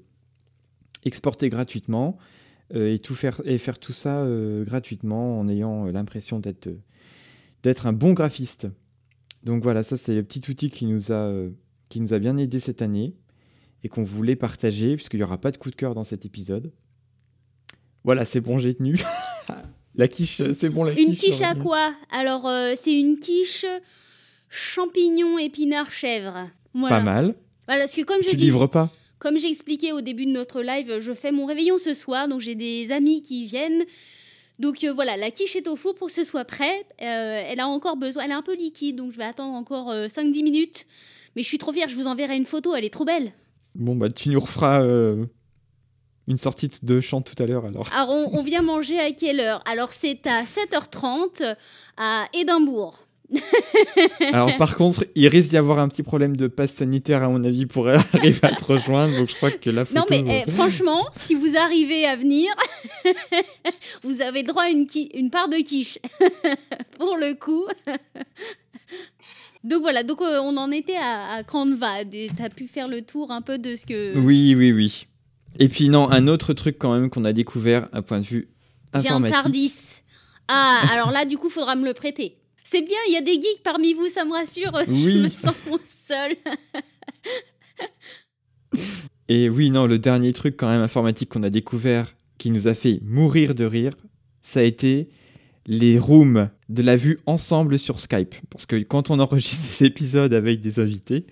[1.04, 2.18] exporter gratuitement
[2.76, 6.70] euh, et, tout faire, et faire tout ça euh, gratuitement en ayant euh, l'impression d'être
[7.64, 8.68] d'être un bon graphiste.
[9.44, 11.32] Donc voilà, ça c'est le petit outil qui nous a,
[11.90, 13.14] qui nous a bien aidé cette année
[13.84, 16.72] et qu'on voulait partager puisqu'il n'y aura pas de coup de cœur dans cet épisode.
[18.04, 19.00] Voilà, c'est bon, j'ai tenu.
[19.96, 21.08] la quiche, c'est bon la quiche.
[21.08, 21.94] Une quiche à quoi?
[22.10, 23.66] Alors c'est une quiche
[24.50, 26.50] champignon épinard chèvre.
[26.74, 27.36] Pas mal.
[27.68, 28.92] Voilà, parce que comme je tu livres pas?
[29.22, 32.42] Comme j'ai expliqué au début de notre live, je fais mon réveillon ce soir, donc
[32.42, 33.84] j'ai des amis qui viennent.
[34.58, 36.88] Donc euh, voilà, la quiche est au four pour que ce soit prêt.
[37.04, 39.94] Euh, elle a encore besoin, elle est un peu liquide, donc je vais attendre encore
[39.94, 40.88] 5-10 euh, minutes.
[41.36, 43.32] Mais je suis trop fière, je vous enverrai une photo, elle est trop belle.
[43.76, 44.84] Bon, bah tu nous referas
[46.28, 47.94] une sortie de chant tout à l'heure alors.
[47.94, 49.62] Alors on, on vient manger à quelle heure?
[49.66, 51.56] Alors c'est à 7h30
[51.98, 53.06] à Édimbourg.
[54.34, 57.44] Alors par contre, il risque d'y avoir un petit problème de passe sanitaire à mon
[57.44, 59.18] avis pour arriver à te rejoindre.
[59.18, 60.00] Donc je crois que la photo.
[60.00, 62.50] Non mais eh, franchement, si vous arrivez à venir,
[64.04, 66.00] vous avez droit à une, une part de quiche
[66.98, 67.66] pour le coup.
[69.64, 72.04] Donc voilà, donc euh, on en était à, à Canva.
[72.06, 74.18] Tu as pu faire le tour un peu de ce que.
[74.18, 75.06] Oui, oui, oui.
[75.60, 78.50] Et puis non, un autre truc quand même qu'on a découvert à point de vue
[78.94, 79.36] informatique.
[79.36, 80.02] J'ai un Tardis.
[80.48, 82.38] Ah, alors là, du coup, faudra me le prêter.
[82.72, 84.72] C'est bien, il y a des geeks parmi vous, ça me rassure.
[84.88, 85.18] Oui.
[85.18, 85.54] Je me sens
[85.90, 86.38] seul.
[89.28, 92.74] Et oui, non, le dernier truc quand même informatique qu'on a découvert qui nous a
[92.74, 93.92] fait mourir de rire,
[94.42, 95.10] ça a été
[95.68, 98.36] les rooms de la vue ensemble sur Skype.
[98.50, 101.26] Parce que quand on enregistre ces épisodes avec des invités,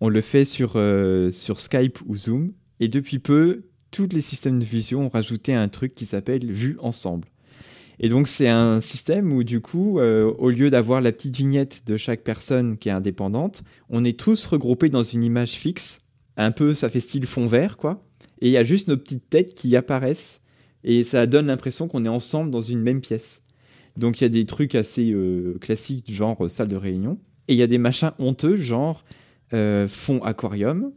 [0.00, 2.54] on le fait sur, euh, sur Skype ou Zoom.
[2.80, 6.78] Et depuis peu, tous les systèmes de vision ont rajouté un truc qui s'appelle vue
[6.80, 7.28] ensemble.
[7.98, 11.82] Et donc c'est un système où du coup, euh, au lieu d'avoir la petite vignette
[11.86, 16.00] de chaque personne qui est indépendante, on est tous regroupés dans une image fixe.
[16.36, 18.04] Un peu, ça fait style fond vert, quoi.
[18.42, 20.40] Et il y a juste nos petites têtes qui apparaissent.
[20.84, 23.40] Et ça donne l'impression qu'on est ensemble dans une même pièce.
[23.96, 27.18] Donc il y a des trucs assez euh, classiques, genre euh, salle de réunion.
[27.48, 29.04] Et il y a des machins honteux, genre
[29.88, 30.90] fond aquarium,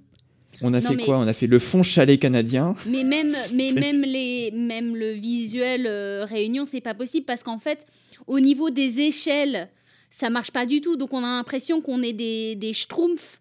[0.61, 1.17] on a fait quoi?
[1.17, 2.75] On a fait le fond chalet canadien.
[2.87, 7.59] Mais même, mais même, les, même le visuel euh, réunion, c'est pas possible parce qu'en
[7.59, 7.85] fait,
[8.27, 9.69] au niveau des échelles,
[10.09, 10.95] ça marche pas du tout.
[10.95, 13.39] Donc on a l'impression qu'on est des, des schtroumpfs.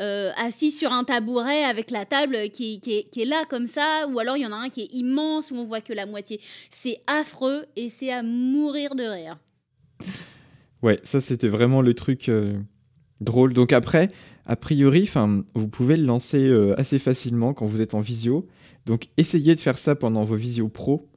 [0.00, 4.20] Euh, assis sur un tabouret avec la table qui, qui, est, là comme ça, ou
[4.20, 6.40] alors il y en a un qui est immense où on voit que la moitié.
[6.70, 9.38] C'est affreux et c'est à mourir de rire.
[10.82, 12.60] Ouais, ça c'était vraiment le truc euh,
[13.20, 13.52] drôle.
[13.52, 14.08] Donc après,
[14.46, 15.10] a priori,
[15.54, 18.46] vous pouvez le lancer euh, assez facilement quand vous êtes en visio.
[18.86, 21.08] Donc essayez de faire ça pendant vos visios pro.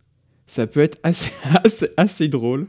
[0.47, 2.67] Ça peut être assez, drôle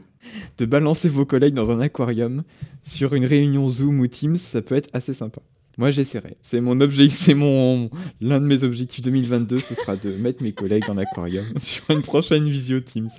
[0.57, 2.43] de balancer vos collègues dans un aquarium
[2.81, 4.37] sur une réunion Zoom ou Teams.
[4.37, 5.41] Ça peut être assez sympa.
[5.77, 6.37] Moi, j'essaierai.
[6.41, 7.89] C'est mon objectif, c'est mon
[8.21, 12.03] l'un de mes objectifs 2022, ce sera de mettre mes collègues en aquarium sur une
[12.03, 13.09] prochaine visio Teams.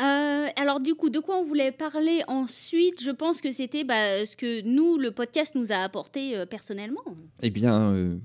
[0.00, 3.02] Euh, alors du coup, de quoi on voulait parler ensuite?
[3.02, 7.02] Je pense que c'était bah, ce que nous, le podcast, nous a apporté euh, personnellement.
[7.42, 8.16] Eh bien, euh,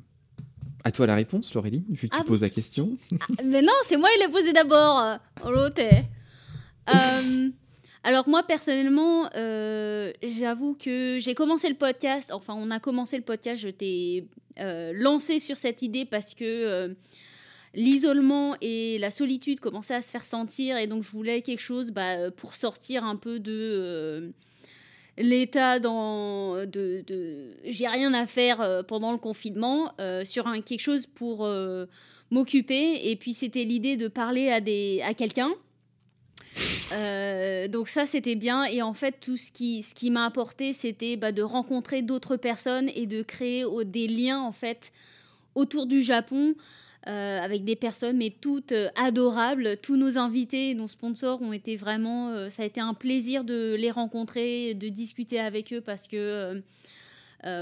[0.86, 2.98] à toi la réponse, Laurélie, vu que tu ah poses la question.
[3.20, 5.18] Ah, mais non, c'est moi qui l'ai posé d'abord.
[8.04, 13.62] alors moi, personnellement, j'avoue que j'ai commencé le podcast, enfin on a commencé le podcast,
[13.62, 16.96] je t'ai lancé sur cette idée parce que
[17.76, 21.92] l'isolement et la solitude commençaient à se faire sentir et donc je voulais quelque chose
[21.92, 24.30] bah, pour sortir un peu de euh,
[25.18, 27.04] l'état dans de,
[27.66, 31.48] j'ai rien à faire euh, pendant le confinement euh, sur un quelque chose pour
[32.32, 33.10] m'occuper.
[33.10, 35.52] Et puis c'était l'idée de parler à des à quelqu'un.
[37.70, 38.64] Donc ça c'était bien.
[38.64, 42.38] Et en fait tout ce qui ce qui m'a apporté c'était bah, de rencontrer d'autres
[42.38, 44.94] personnes et de créer des liens en fait
[45.56, 46.56] autour du Japon
[47.08, 49.78] euh, avec des personnes, mais toutes euh, adorables.
[49.78, 52.30] Tous nos invités, nos sponsors ont été vraiment.
[52.30, 56.63] Euh, ça a été un plaisir de les rencontrer, de discuter avec eux parce que.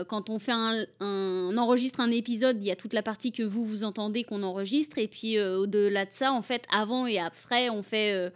[0.08, 3.66] quand on fait un, enregistre un épisode, il y a toute la partie que vous
[3.66, 7.84] vous entendez qu'on enregistre et puis au-delà de ça, en fait, avant et après, on
[7.84, 8.32] fait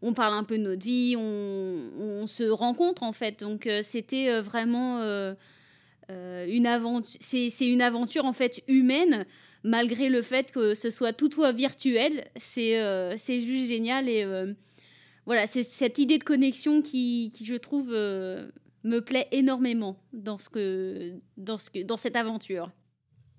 [0.00, 3.40] on parle un peu de notre vie, on, on se rencontre en fait.
[3.40, 5.02] Donc c'était vraiment
[6.08, 7.20] une aventure.
[7.20, 9.26] C'est une aventure en fait humaine
[9.66, 12.24] malgré le fait que ce soit tout virtuel.
[12.36, 14.08] C'est euh, c'est juste génial.
[14.08, 14.54] Et euh,
[15.26, 18.48] voilà, c'est cette idée de connexion qui, qui je trouve, euh,
[18.84, 22.70] me plaît énormément dans, ce que, dans, ce que, dans cette aventure.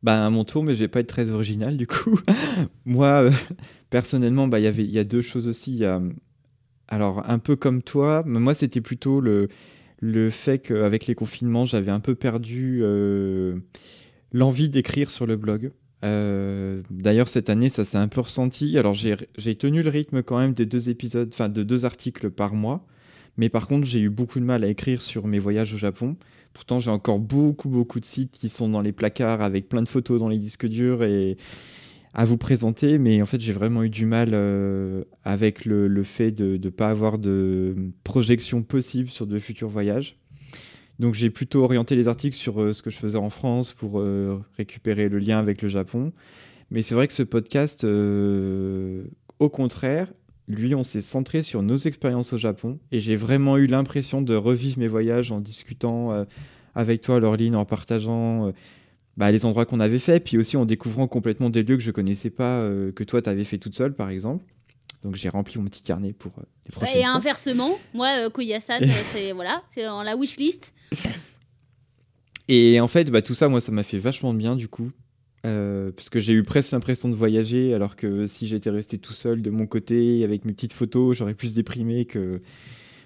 [0.03, 2.19] Bah, à mon tour, mais je vais pas être très original du coup.
[2.85, 3.31] Moi,
[3.89, 5.83] personnellement, bah, y il y a deux choses aussi.
[6.87, 9.47] alors, un peu comme toi, moi, c'était plutôt le,
[9.99, 12.83] le fait qu'avec les confinements, j'avais un peu perdu
[14.33, 15.71] l'envie d'écrire sur le blog.
[16.03, 18.77] Euh, d'ailleurs, cette année, ça s'est un peu ressenti.
[18.77, 22.53] Alors, j'ai tenu le rythme quand même des deux épisodes, enfin de deux articles par
[22.53, 22.85] mois.
[23.37, 26.17] Mais par contre, j'ai eu beaucoup de mal à écrire sur mes voyages au Japon.
[26.53, 29.89] Pourtant, j'ai encore beaucoup, beaucoup de sites qui sont dans les placards avec plein de
[29.89, 31.37] photos dans les disques durs et
[32.15, 32.97] à vous présenter.
[32.97, 36.69] Mais en fait, j'ai vraiment eu du mal euh, avec le, le, fait de ne
[36.69, 40.17] pas avoir de projection possible sur de futurs voyages.
[40.99, 43.99] Donc j'ai plutôt orienté les articles sur euh, ce que je faisais en France pour
[43.99, 46.11] euh, récupérer le lien avec le Japon.
[46.71, 49.03] Mais c'est vrai que ce podcast, euh,
[49.39, 50.11] au contraire,
[50.47, 52.79] lui, on s'est centré sur nos expériences au Japon.
[52.91, 56.25] Et j'ai vraiment eu l'impression de revivre mes voyages en discutant
[56.73, 58.53] avec toi, Laureline, en partageant
[59.17, 61.91] bah, les endroits qu'on avait fait, puis aussi en découvrant complètement des lieux que je
[61.91, 64.45] connaissais pas, que toi, tu avais fait toute seule, par exemple.
[65.03, 66.33] Donc j'ai rempli mon petit carnet pour
[66.65, 68.79] les prochaines Et inversement, moi, Koyasan,
[69.13, 70.73] c'est voilà, c'est dans la wishlist.
[72.47, 74.91] Et en fait, bah, tout ça, moi, ça m'a fait vachement de bien du coup.
[75.45, 79.13] Euh, parce que j'ai eu presque l'impression de voyager, alors que si j'étais resté tout
[79.13, 82.41] seul de mon côté avec mes petites photos, j'aurais plus déprimé que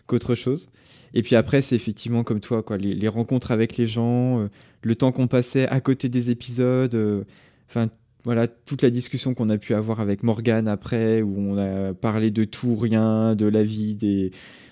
[0.08, 0.68] qu'autre chose.
[1.14, 4.48] Et puis après, c'est effectivement comme toi, quoi, les, rencontres avec les gens, euh,
[4.82, 7.24] le temps qu'on passait à côté des épisodes, euh,
[7.70, 7.90] enfin
[8.24, 12.32] voilà, toute la discussion qu'on a pu avoir avec Morgane après, où on a parlé
[12.32, 14.32] de tout, rien, de la vie, des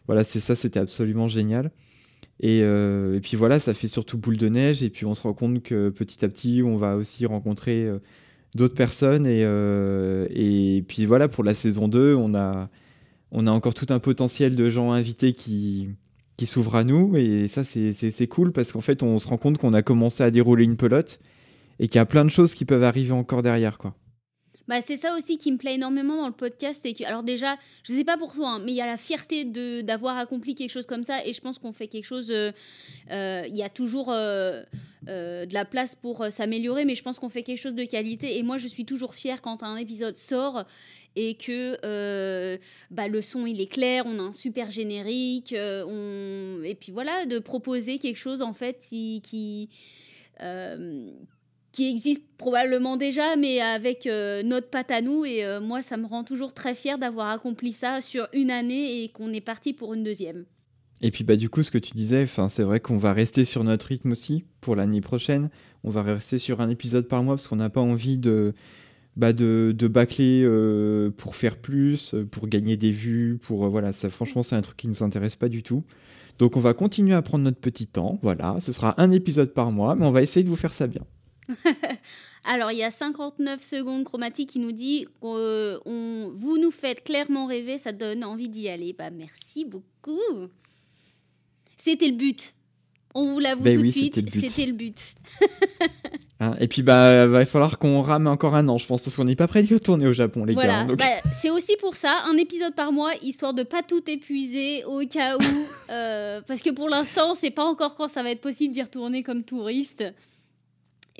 [0.09, 1.71] voilà, c'est ça, c'était absolument génial.
[2.43, 4.81] Euh, et, puis voilà, ça fait surtout boule de neige.
[4.83, 7.99] Et puis on se rend compte que petit à petit, on va aussi rencontrer euh,
[8.55, 9.27] d'autres personnes.
[9.27, 12.69] Et, euh, et puis voilà, pour la saison 2, on a,
[13.31, 15.89] on a encore tout un potentiel de gens invités qui,
[16.37, 17.15] qui s'ouvrent à nous.
[17.15, 20.31] Et ça, c'est cool parce qu'en fait, on se rend compte qu'on a commencé à
[20.31, 21.19] dérouler une pelote
[21.79, 23.77] et qu'il y a plein de choses qui peuvent arriver encore derrière.
[23.77, 23.95] quoi.
[24.69, 27.91] Bah, c'est ça aussi qui me plaît énormément dans le podcast, c'est alors déjà, je
[27.91, 29.43] sais pas pour toi, hein, mais il y a la fierté
[29.81, 32.29] d'avoir accompli quelque chose comme ça, et je pense qu'on fait quelque chose.
[32.29, 32.51] euh,
[33.09, 34.63] euh, Il y a toujours euh,
[35.07, 38.37] de la place pour s'améliorer, mais je pense qu'on fait quelque chose de qualité.
[38.37, 40.65] Et moi, je suis toujours fière quand un épisode sort
[41.15, 42.59] et que
[42.91, 46.61] bah, le son il est clair, on a un super générique, on...
[46.63, 49.69] et puis voilà, de proposer quelque chose en fait qui,
[51.71, 55.25] qui existe probablement déjà, mais avec euh, notre patte à nous.
[55.25, 59.03] Et euh, moi, ça me rend toujours très fière d'avoir accompli ça sur une année
[59.03, 60.45] et qu'on est parti pour une deuxième.
[61.01, 63.63] Et puis bah du coup ce que tu disais, c'est vrai qu'on va rester sur
[63.63, 65.49] notre rythme aussi pour l'année prochaine.
[65.85, 68.53] On va rester sur un épisode par mois parce qu'on n'a pas envie de
[69.15, 74.09] bah, de, de bâcler euh, pour faire plus, pour gagner des vues, pour voilà ça
[74.09, 75.85] franchement c'est un truc qui nous intéresse pas du tout.
[76.37, 79.71] Donc on va continuer à prendre notre petit temps, voilà, ce sera un épisode par
[79.71, 81.05] mois, mais on va essayer de vous faire ça bien.
[82.45, 87.03] Alors, il y a 59 secondes chromatique qui nous dit euh, on, Vous nous faites
[87.03, 88.93] clairement rêver, ça donne envie d'y aller.
[88.93, 90.19] Bah, merci beaucoup.
[91.77, 92.53] C'était le but.
[93.15, 95.15] On vous l'avoue Ben tout oui, de suite, c'était le but.
[96.41, 99.25] Hein, et puis bah va falloir qu'on rame encore un an, je pense, parce qu'on
[99.25, 100.61] n'est pas prêt d'y retourner au Japon les gars.
[100.61, 103.83] Voilà, hein, donc- Bah, c'est aussi pour ça, un épisode par mois, histoire de pas
[103.83, 105.41] tout épuiser au cas où.
[105.91, 109.21] euh, parce que pour l'instant, c'est pas encore quand ça va être possible d'y retourner
[109.21, 110.05] comme touriste.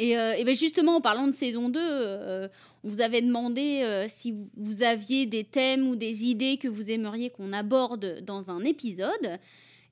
[0.01, 2.47] Et, euh, ben justement, en parlant de saison 2, euh,
[2.85, 6.89] on vous avait demandé euh, si vous- aviez des thèmes ou des idées que vous
[6.89, 9.39] aimeriez qu'on aborde dans un épisode.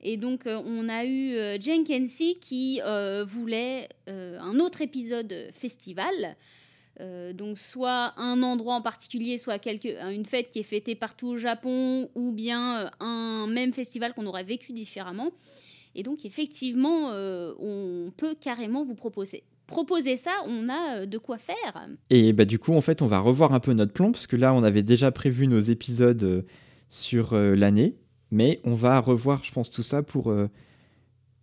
[0.00, 1.36] Et donc, on a eu
[1.84, 2.80] Kensi qui
[3.26, 6.36] voulait un autre épisode festival.
[7.34, 12.08] Donc, soit un endroit en particulier, soit une fête qui est fêtée partout au Japon,
[12.14, 15.32] ou bien un même festival qu'on aurait vécu différemment.
[15.96, 17.10] Et donc, effectivement,
[17.58, 19.42] on peut carrément vous proposer.
[19.68, 21.86] Proposer ça, on a euh, de quoi faire.
[22.10, 24.34] Et bah du coup, en fait, on va revoir un peu notre plan, parce que
[24.34, 26.42] là, on avait déjà prévu nos épisodes euh,
[26.88, 27.94] sur euh, l'année,
[28.32, 30.48] mais on va revoir, je pense, tout ça pour, euh,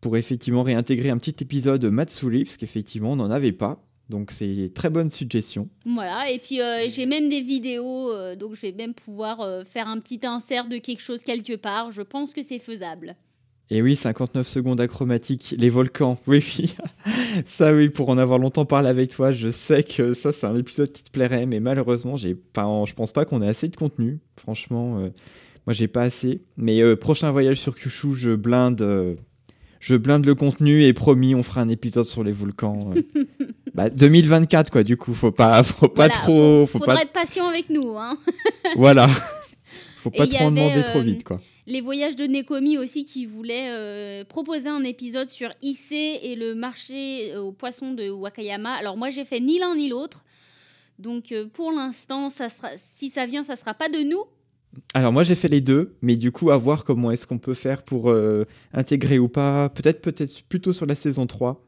[0.02, 3.82] pour effectivement réintégrer un petit épisode Matsuri, parce qu'effectivement, on n'en avait pas.
[4.10, 5.68] Donc c'est une très bonne suggestion.
[5.86, 9.64] Voilà, et puis euh, j'ai même des vidéos, euh, donc je vais même pouvoir euh,
[9.64, 11.92] faire un petit insert de quelque chose quelque part.
[11.92, 13.16] Je pense que c'est faisable.
[13.72, 16.20] Et oui, 59 secondes achromatiques, les volcans.
[16.28, 16.76] Oui, oui.
[17.46, 20.56] ça, oui, pour en avoir longtemps parlé avec toi, je sais que ça, c'est un
[20.56, 23.76] épisode qui te plairait, mais malheureusement, j'ai pas, je pense pas qu'on ait assez de
[23.76, 24.20] contenu.
[24.38, 25.10] Franchement, euh,
[25.66, 26.42] moi, j'ai pas assez.
[26.58, 29.16] Mais euh, prochain voyage sur Kyushu, je blinde, euh,
[29.80, 32.92] je blinde le contenu et promis, on fera un épisode sur les volcans.
[32.96, 33.02] euh.
[33.74, 37.14] bah, 2024, quoi, du coup, faut pas, faut pas Voilà, trop, faut, Faudra pas, être
[37.14, 37.98] patient avec nous.
[37.98, 38.16] Hein.
[38.76, 39.08] voilà.
[39.98, 41.42] faut pas trop en demander trop vite, quoi.
[41.68, 46.54] Les voyages de Nekomi aussi qui voulaient euh, proposer un épisode sur Issei et le
[46.54, 48.72] marché euh, aux poissons de Wakayama.
[48.74, 50.24] Alors moi j'ai fait ni l'un ni l'autre.
[51.00, 52.30] Donc euh, pour l'instant,
[52.78, 54.24] si ça vient, ça sera pas de nous.
[54.94, 57.54] Alors moi j'ai fait les deux, mais du coup à voir comment est-ce qu'on peut
[57.56, 58.14] faire pour
[58.74, 59.70] intégrer ou pas.
[59.70, 61.66] Peut-être peut-être plutôt sur la saison 3.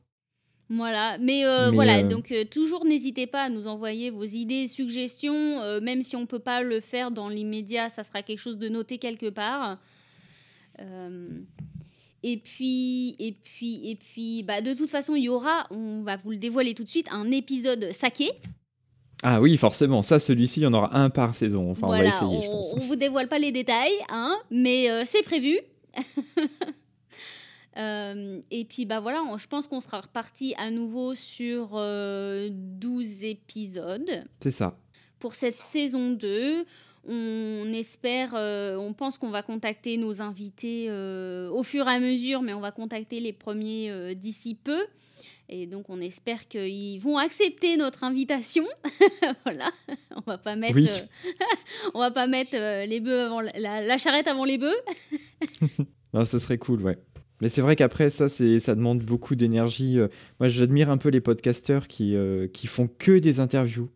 [0.70, 4.26] Voilà, mais, euh, Mais, voilà, euh, donc euh, toujours n'hésitez pas à nous envoyer vos
[4.26, 8.58] idées, suggestions, même si on peut pas le faire dans l'immédiat, ça sera quelque chose
[8.58, 9.78] de noté quelque part.
[12.24, 16.18] Et puis, et puis, et puis, bah, de toute façon, il y aura, on va
[16.18, 18.30] vous le dévoiler tout de suite, un épisode saké.
[19.24, 21.72] Ah oui, forcément, ça celui-ci, il y en aura un par saison.
[21.72, 22.74] Enfin, voilà, on va essayer, je pense.
[22.74, 25.60] on vous dévoile pas les détails, hein, mais c'est prévu.
[27.78, 32.50] Euh, et puis bah voilà, on- je pense qu'on sera reparti à nouveau sur euh,
[32.52, 34.78] 12 épisodes C'est ça.
[35.20, 36.66] pour cette saison 2.
[37.10, 42.00] On espère, euh, on pense qu'on va contacter nos invités euh, au fur et à
[42.00, 44.86] mesure, mais on va contacter les premiers d'ici peu.
[45.50, 48.66] Et donc on espère qu'ils vont accepter notre invitation.
[49.46, 49.72] voilà,
[50.16, 50.90] on va pas mettre, Oui.
[50.90, 51.32] euh,
[51.94, 54.76] on va pas mettre euh, les bœufs avant la, la- la charrette avant les bœufs.
[56.14, 56.98] Non, ce serait cool, ouais.
[57.42, 60.00] Mais c'est vrai qu'après, ça, ça demande beaucoup d'énergie.
[60.00, 60.08] Euh,
[60.40, 63.90] Moi, j'admire un peu les podcasteurs qui, euh, qui font que des interviews.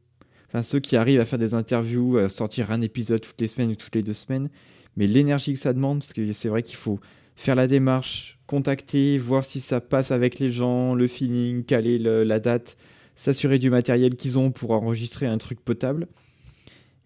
[0.48, 3.72] Enfin, ceux qui arrivent à faire des interviews, à sortir un épisode toutes les semaines
[3.72, 4.50] ou toutes les deux semaines.
[4.98, 7.00] Mais l'énergie que ça demande, parce que c'est vrai qu'il faut
[7.36, 12.24] faire la démarche, contacter, voir si ça passe avec les gens, le feeling, caler le-
[12.24, 12.78] la date,
[13.16, 16.08] s'assurer du matériel qu'ils ont pour enregistrer un truc potable.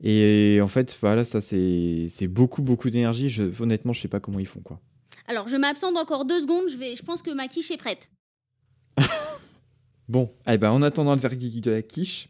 [0.04, 3.34] Et en fait, voilà, ça, c'est, beaucoup, beaucoup d'énergie.
[3.60, 4.80] Honnêtement, je sais pas comment ils font, quoi.
[5.28, 6.70] Alors je m'absente encore deux secondes.
[6.70, 8.10] Je pense que ma quiche est prête.
[10.08, 12.30] Bon, eh ben, en attendant le verdict de la quiche,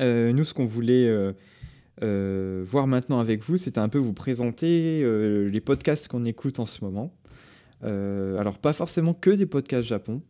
[0.00, 1.32] euh, nous, ce qu'on voulait euh,
[2.02, 5.02] euh, voir maintenant avec vous, c'était un peu vous présenter
[5.50, 7.12] les podcasts qu'on écoute en ce moment.
[7.82, 10.22] Alors, pas forcément que des podcasts Japon,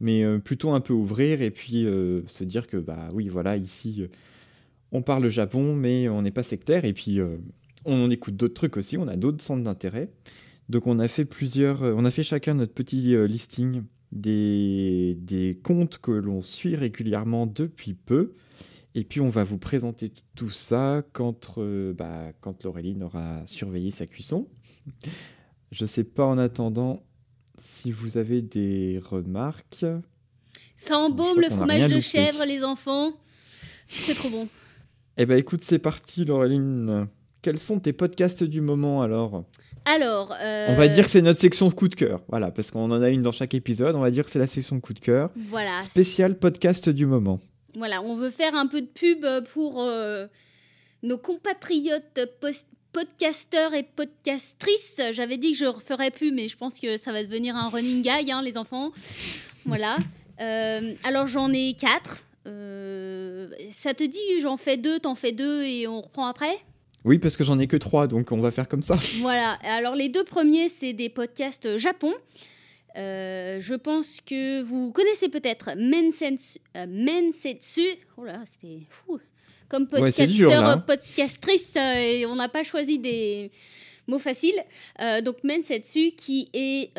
[0.00, 4.04] mais plutôt un peu ouvrir et puis se dire que, bah oui, voilà, ici,
[4.92, 6.84] on parle le Japon, mais on n'est pas sectaire.
[6.84, 7.18] Et puis,
[7.84, 8.96] on écoute d'autres trucs aussi.
[8.96, 10.10] On a d'autres centres d'intérêt.
[10.68, 11.82] Donc, on a fait plusieurs.
[11.82, 17.94] on a fait chacun notre petit listing des, des comptes que l'on suit régulièrement depuis
[17.94, 18.34] peu.
[18.94, 23.90] Et puis on va vous présenter tout ça quand, euh, bah, quand Laureline aura surveillé
[23.90, 24.48] sa cuisson.
[25.72, 27.02] Je sais pas en attendant
[27.58, 29.84] si vous avez des remarques.
[30.76, 33.12] Ça embaume le fromage de chèvre, les enfants.
[33.86, 34.48] C'est trop bon.
[35.16, 37.08] Eh ben écoute, c'est parti Laureline.
[37.48, 39.42] Quels sont tes podcasts du moment alors
[39.86, 40.36] Alors,
[40.68, 43.08] on va dire que c'est notre section coup de cœur, voilà, parce qu'on en a
[43.08, 43.96] une dans chaque épisode.
[43.96, 45.30] On va dire que c'est la section coup de cœur.
[45.48, 45.80] Voilà.
[45.80, 47.40] Spécial podcast du moment.
[47.74, 49.24] Voilà, on veut faire un peu de pub
[49.54, 50.26] pour euh,
[51.02, 52.20] nos compatriotes
[52.92, 55.00] podcasteurs et podcastrices.
[55.12, 57.70] J'avais dit que je ne referais plus, mais je pense que ça va devenir un
[57.70, 58.92] running gag, hein, les enfants.
[59.64, 59.96] Voilà.
[60.40, 62.22] Euh, alors j'en ai quatre.
[62.46, 66.60] Euh, ça te dit, j'en fais deux, t'en fais deux et on reprend après?
[67.08, 68.94] Oui, parce que j'en ai que trois, donc on va faire comme ça.
[69.22, 69.58] Voilà.
[69.62, 72.12] Alors les deux premiers, c'est des podcasts Japon.
[72.96, 76.58] Euh, je pense que vous connaissez peut-être Mensetsu.
[76.76, 77.86] Euh, Mensetsu.
[78.18, 79.18] Oh là, c'était fou.
[79.70, 83.52] Comme podcasteur, podcastrice, euh, on n'a pas choisi des
[84.06, 84.62] mots faciles.
[85.24, 86.92] donc Mensetsu, qui, est,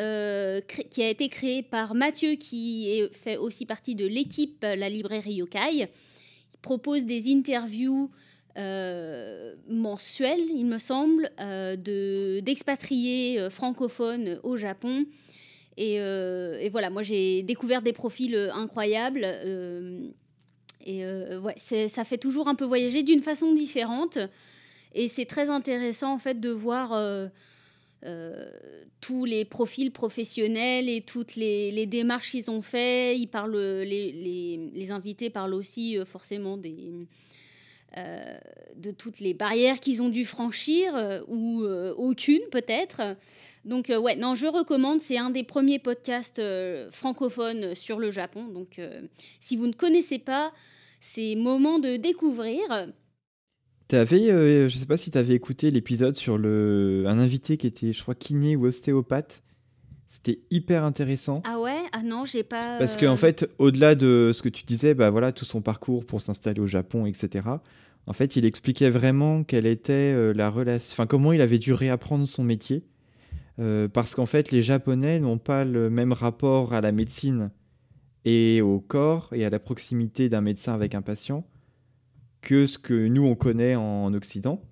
[0.90, 5.34] qui a été créé par Mathieu, qui est, fait aussi partie de l'équipe La Librairie
[5.34, 5.70] Yokai.
[5.72, 5.88] Il
[6.62, 8.10] propose des interviews
[8.56, 11.30] mensuelles, il me semble,
[11.78, 15.06] d'expatriés francophones au Japon
[15.80, 19.22] euh, et, voilà, moi j'ai découvert des profils euh, incroyables.
[19.24, 20.08] Euh,
[20.84, 21.04] et
[21.36, 24.16] ouais, ça fait toujours un peu voyager d'une façon différente.
[24.94, 26.98] Et c'est très intéressant en fait de voir
[29.02, 33.14] tous les profils professionnels et toutes les, démarches qu'ils ont fait.
[33.18, 36.94] Ils parlent, les, les, invités parlent aussi forcément des,
[37.96, 41.64] de toutes les barrières qu'ils ont dû franchir ou
[41.96, 43.16] aucune peut-être.
[43.64, 45.00] Donc, euh, ouais, non, je recommande.
[45.00, 48.46] C'est un des premiers podcasts euh, francophones sur le Japon.
[48.46, 49.02] Donc, euh,
[49.38, 50.52] si vous ne connaissez pas,
[51.00, 52.88] c'est moment de découvrir.
[53.92, 57.66] Avais, je ne sais pas si tu avais écouté l'épisode sur le, un invité qui
[57.66, 59.42] était, je crois, kiné ou ostéopathe.
[60.10, 61.42] C'était hyper intéressant.
[61.44, 61.80] Ah ouais?
[61.92, 62.78] Ah non, j'ai pas.
[62.78, 66.04] Parce qu'en en fait, au-delà de ce que tu disais, bah voilà, tout son parcours
[66.04, 67.48] pour s'installer au Japon, etc.
[68.06, 72.26] En fait, il expliquait vraiment quelle était la relation, enfin comment il avait dû réapprendre
[72.26, 72.84] son métier
[73.60, 77.50] euh, parce qu'en fait, les Japonais n'ont pas le même rapport à la médecine
[78.24, 81.46] et au corps et à la proximité d'un médecin avec un patient
[82.40, 84.62] que ce que nous on connaît en Occident.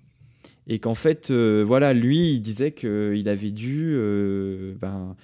[0.69, 5.17] Et qu'en fait, euh, voilà, lui, il disait qu'il avait dû euh, ben,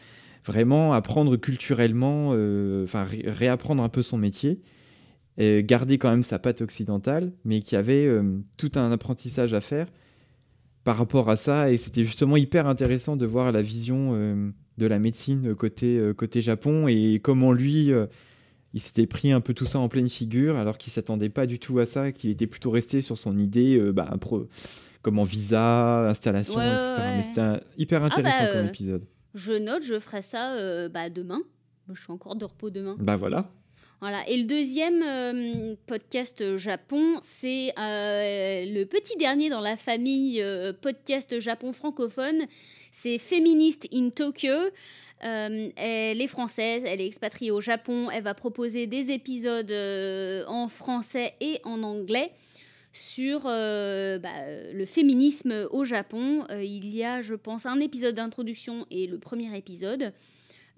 [0.45, 2.31] vraiment apprendre culturellement,
[2.83, 4.61] enfin réapprendre un peu son métier,
[5.37, 8.09] et garder quand même sa patte occidentale, mais qu'il y avait
[8.57, 9.87] tout un apprentissage à faire
[10.85, 11.73] par rapport à ça.
[11.73, 16.13] Et c'était justement hyper intéressant de voir la vision euh, de la médecine côté, euh,
[16.13, 18.07] côté Japon et comment lui, euh,
[18.75, 21.59] il s'était pris un peu tout ça en pleine figure alors qu'il s'attendait pas du
[21.59, 24.49] tout à ça, qu'il était plutôt resté sur son idée, bah, pro,
[25.05, 27.03] comment visa, installation, etc.
[27.17, 29.05] Mais c'était hyper ah intéressant bah, comme épisode.
[29.35, 31.43] Je note, je ferai ça bah, demain.
[31.93, 32.97] Je suis encore de repos demain.
[32.99, 33.49] Bah voilà.
[34.01, 34.29] Voilà.
[34.29, 40.73] Et le deuxième euh, podcast Japon, c'est euh, le petit dernier dans la famille euh,
[40.73, 42.45] podcast Japon francophone.
[42.93, 44.71] C'est Féministe in Tokyo.
[45.21, 48.11] elle est française, elle est expatriée au Japon.
[48.11, 49.73] Elle va proposer des épisodes
[50.49, 52.33] en français et en anglais
[52.95, 54.19] sur bah,
[54.73, 56.47] le féminisme au Japon.
[56.51, 60.13] il y a, je pense, un épisode d'introduction et le premier épisode.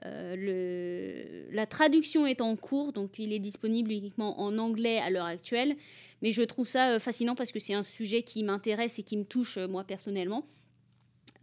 [0.05, 5.27] Euh, la traduction est en cours, donc il est disponible uniquement en anglais à l'heure
[5.27, 5.77] actuelle.
[6.23, 9.17] Mais je trouve ça euh, fascinant parce que c'est un sujet qui m'intéresse et qui
[9.17, 10.47] me touche euh, moi personnellement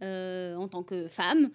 [0.02, 1.50] en tant que femme.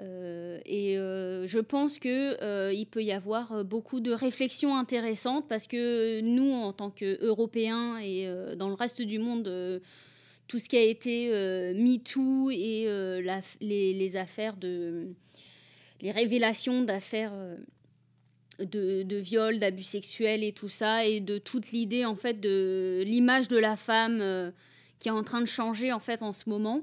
[0.00, 6.52] Et je pense que il peut y avoir beaucoup de réflexions intéressantes parce que nous,
[6.52, 9.80] en tant qu'Européens et dans le reste du monde,
[10.46, 11.30] tout ce qui a été
[11.74, 12.86] MeToo et
[13.60, 15.08] les, affaires de
[16.00, 17.56] les révélations d'affaires euh,
[18.60, 23.02] de, de viol, d'abus sexuels et tout ça, et de toute l'idée en fait de
[23.06, 24.50] l'image de la femme euh,
[24.98, 26.82] qui est en train de changer en fait en ce moment.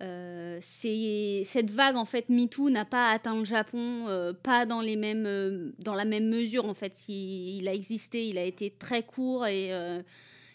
[0.00, 5.72] Euh, cette vague en fait MeToo n'a pas atteint le Japon, pas dans les mêmes,
[5.78, 6.94] dans la même mesure en fait.
[6.94, 9.70] s'il il a existé, il a été très court et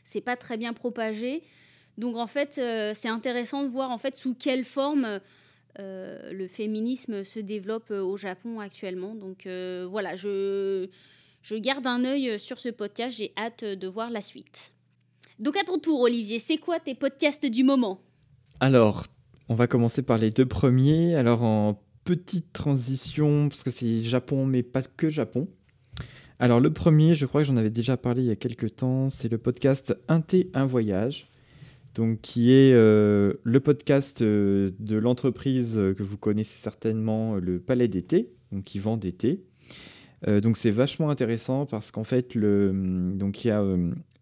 [0.03, 1.43] c'est pas très bien propagé.
[1.97, 2.61] Donc en fait,
[2.95, 5.19] c'est intéressant de voir en fait sous quelle forme
[5.79, 9.15] euh, le féminisme se développe euh, au Japon actuellement.
[9.15, 10.87] Donc euh, voilà, je,
[11.41, 14.73] je garde un œil sur ce podcast, j'ai hâte de voir la suite.
[15.37, 18.01] Donc à ton tour, Olivier, c'est quoi tes podcasts du moment?
[18.59, 19.05] Alors,
[19.49, 21.15] on va commencer par les deux premiers.
[21.15, 25.47] Alors en petite transition, parce que c'est Japon, mais pas que Japon.
[26.37, 29.09] Alors le premier, je crois que j'en avais déjà parlé il y a quelques temps,
[29.09, 31.27] c'est le podcast Un thé, un voyage.
[31.95, 37.59] Donc, qui est euh, le podcast euh, de l'entreprise euh, que vous connaissez certainement, le
[37.59, 39.43] Palais d'été, donc qui vend des thés.
[40.27, 43.61] donc c'est vachement intéressant parce qu'en fait, donc il y a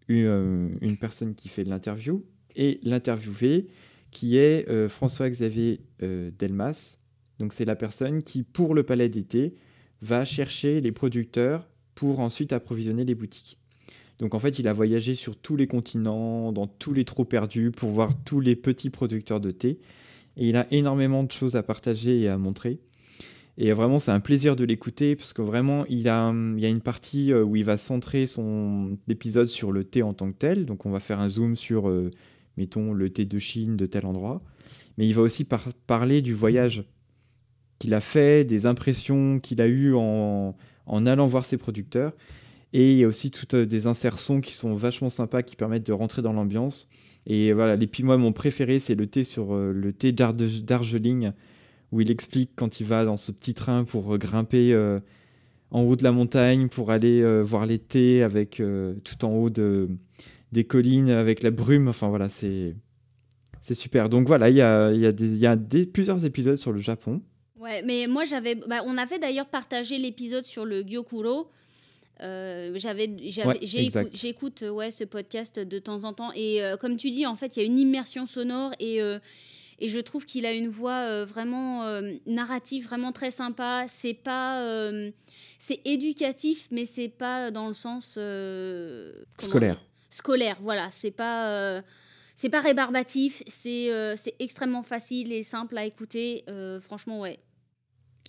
[0.08, 2.24] une, une, personne qui fait l'interview
[2.56, 3.68] et l'interviewé
[4.10, 6.98] qui est François-Xavier Delmas.
[7.38, 9.54] Donc c'est la personne qui, pour le Palais d'été,
[10.02, 13.58] va chercher les producteurs pour ensuite approvisionner les boutiques.
[14.18, 17.70] Donc en fait, il a voyagé sur tous les continents, dans tous les trous perdus,
[17.70, 19.78] pour voir tous les petits producteurs de thé.
[20.36, 22.80] Et il a énormément de choses à partager et à montrer.
[23.60, 26.68] Et vraiment, c'est un plaisir de l'écouter parce que vraiment, il, a, il y a
[26.68, 30.36] une partie euh, où il va centrer son épisode sur le thé en tant que
[30.36, 30.64] tel.
[30.64, 32.10] Donc, on va faire un zoom sur, euh,
[32.58, 34.42] mettons, le thé de Chine de tel endroit.
[34.98, 35.46] Mais il va aussi
[35.86, 36.84] parler du voyage
[37.78, 40.56] qu'il a fait, des impressions qu'il a eues en,
[40.86, 42.12] en allant voir ses producteurs.
[42.72, 45.56] Et il y a aussi toutes euh, des inserts sons qui sont vachement sympas, qui
[45.56, 46.88] permettent de rentrer dans l'ambiance.
[47.26, 51.32] Et voilà, les puis moi, mon préféré, c'est le thé sur euh, le thé d'Argeling,
[51.92, 54.74] où il explique quand il va dans ce petit train pour euh, grimper
[55.70, 58.62] en haut de la montagne, pour aller voir les thés avec
[59.04, 59.90] tout en haut de,
[60.52, 61.88] des collines, avec la brume.
[61.88, 62.74] Enfin voilà, c'est
[63.60, 64.08] c'est super.
[64.08, 66.78] Donc voilà, il y a, y a, des, y a des, plusieurs épisodes sur le
[66.78, 67.20] Japon.
[67.58, 71.50] Ouais, mais moi j'avais, bah, on avait d'ailleurs partagé l'épisode sur le Gyokuro.
[72.20, 73.14] Euh, j'avais,
[74.12, 77.56] j'écoute, ouais, ce podcast de temps en temps et euh, comme tu dis, en fait,
[77.56, 79.18] il y a une immersion sonore et euh,
[79.80, 81.84] et je trouve qu'il a une voix vraiment
[82.26, 83.84] narrative, vraiment très sympa.
[83.86, 84.90] C'est pas,
[85.60, 88.18] c'est éducatif, mais c'est pas dans le sens
[89.38, 89.80] scolaire.
[90.18, 90.88] Scolaire, voilà.
[90.92, 91.82] C'est pas
[92.34, 96.44] c'est pas rébarbatif, c'est c'est extrêmement facile et simple à écouter.
[96.80, 97.40] franchement, ouais,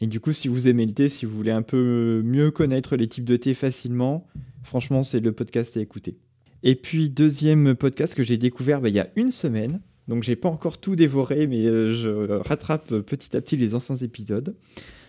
[0.01, 2.95] et du coup, si vous aimez le thé, si vous voulez un peu mieux connaître
[2.95, 4.27] les types de thé facilement,
[4.63, 6.17] franchement, c'est le podcast à écouter.
[6.63, 9.81] Et puis, deuxième podcast que j'ai découvert bah, il y a une semaine.
[10.07, 13.97] Donc, j'ai pas encore tout dévoré, mais euh, je rattrape petit à petit les anciens
[13.97, 14.55] épisodes.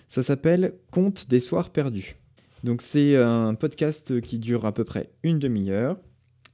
[0.09, 2.17] Ça s'appelle Conte des soirs perdus.
[2.65, 5.99] Donc, c'est un podcast qui dure à peu près une demi-heure.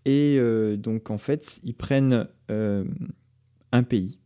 [0.07, 2.85] Et euh, donc, en fait, ils prennent euh,
[3.73, 4.19] un pays,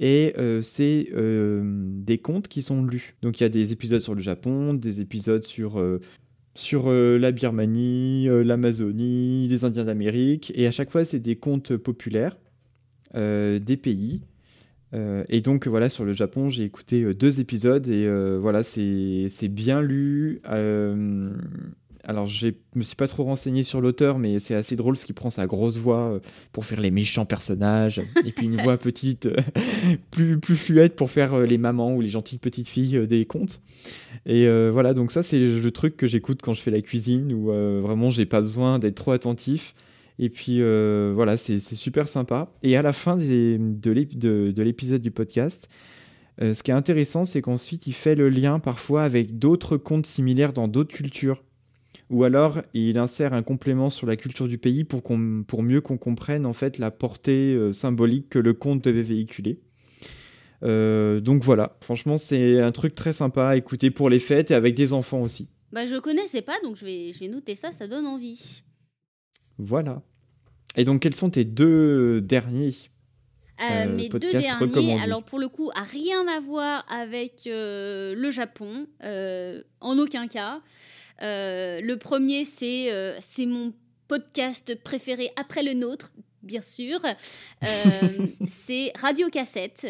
[0.00, 3.14] et euh, c'est des contes qui sont lus.
[3.22, 5.80] Donc il y a des épisodes sur le Japon, des épisodes sur,
[6.54, 12.38] sur la Birmanie, l'Amazonie, les Indiens d'Amérique, et à chaque fois c'est des contes populaires
[13.14, 14.22] des pays.
[14.94, 20.40] et donc voilà, sur le Japon, j'ai écouté deux épisodes et voilà, c'est bien lu
[22.04, 25.14] alors je me suis pas trop renseigné sur l'auteur, mais c'est assez drôle ce qu'il
[25.14, 26.20] prend sa grosse voix euh,
[26.52, 29.36] pour faire les méchants personnages, et puis une voix petite, euh,
[30.10, 33.60] plus, plus fluette pour faire euh, les mamans ou les gentilles petites filles des contes.
[34.26, 37.46] Et voilà, donc ça c'est le truc que j'écoute quand je fais la cuisine, où
[37.80, 39.74] vraiment j'ai pas besoin d'être trop attentif.
[40.18, 40.60] Et puis
[41.14, 42.52] voilà, c'est super sympa.
[42.62, 45.68] Et à la fin de l'épisode du podcast,
[46.38, 50.52] ce qui est intéressant, c'est qu'ensuite il fait le lien parfois avec d'autres contes similaires
[50.52, 51.42] dans d'autres cultures
[52.10, 55.96] ou alors il insère un complément sur la culture du pays pour, pour mieux qu'on
[55.96, 59.60] comprenne en fait la portée euh, symbolique que le conte devait véhiculer.
[60.62, 64.54] Euh, donc voilà, franchement c'est un truc très sympa à écouter pour les fêtes et
[64.54, 65.48] avec des enfants aussi.
[65.72, 68.62] Bah je connaissais pas donc je vais, je vais noter ça, ça donne envie.
[69.58, 70.02] Voilà.
[70.76, 72.74] Et donc quels sont tes deux derniers
[73.62, 78.86] euh, mes deux derniers, alors pour le coup, a rien à voir avec le Japon,
[79.02, 80.62] en aucun cas.
[81.22, 83.72] Euh, le premier, euh, c'est mon
[84.08, 86.12] podcast préféré après le nôtre,
[86.42, 87.00] bien sûr.
[87.04, 87.66] Euh,
[88.48, 89.86] c'est Radio Cassette.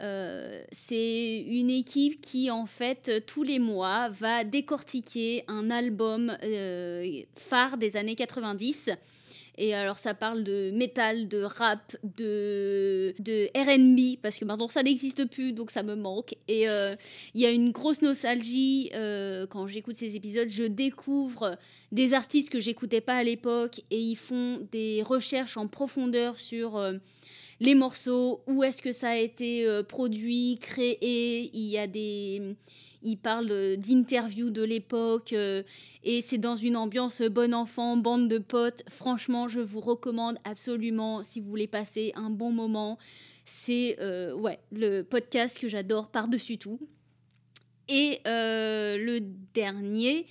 [0.00, 6.36] c'est une équipe qui, en fait, tous les mois, va décortiquer un album
[7.36, 8.90] phare des années 90
[9.58, 14.82] et alors, ça parle de métal, de rap, de, de RB, parce que maintenant ça
[14.82, 16.34] n'existe plus, donc ça me manque.
[16.48, 16.96] Et euh,
[17.34, 20.48] il y a une grosse nostalgie euh, quand j'écoute ces épisodes.
[20.48, 21.58] Je découvre
[21.92, 26.76] des artistes que j'écoutais pas à l'époque et ils font des recherches en profondeur sur.
[26.76, 26.94] Euh,
[27.60, 32.56] les morceaux, où est-ce que ça a été produit, créé, il y a des
[33.02, 35.62] il parle d'interviews de l'époque euh,
[36.04, 38.84] et c'est dans une ambiance bon enfant, bande de potes.
[38.88, 42.98] Franchement, je vous recommande absolument si vous voulez passer un bon moment.
[43.44, 46.78] C'est euh, ouais, le podcast que j'adore par-dessus tout.
[47.88, 49.20] Et euh, le
[49.52, 50.26] dernier,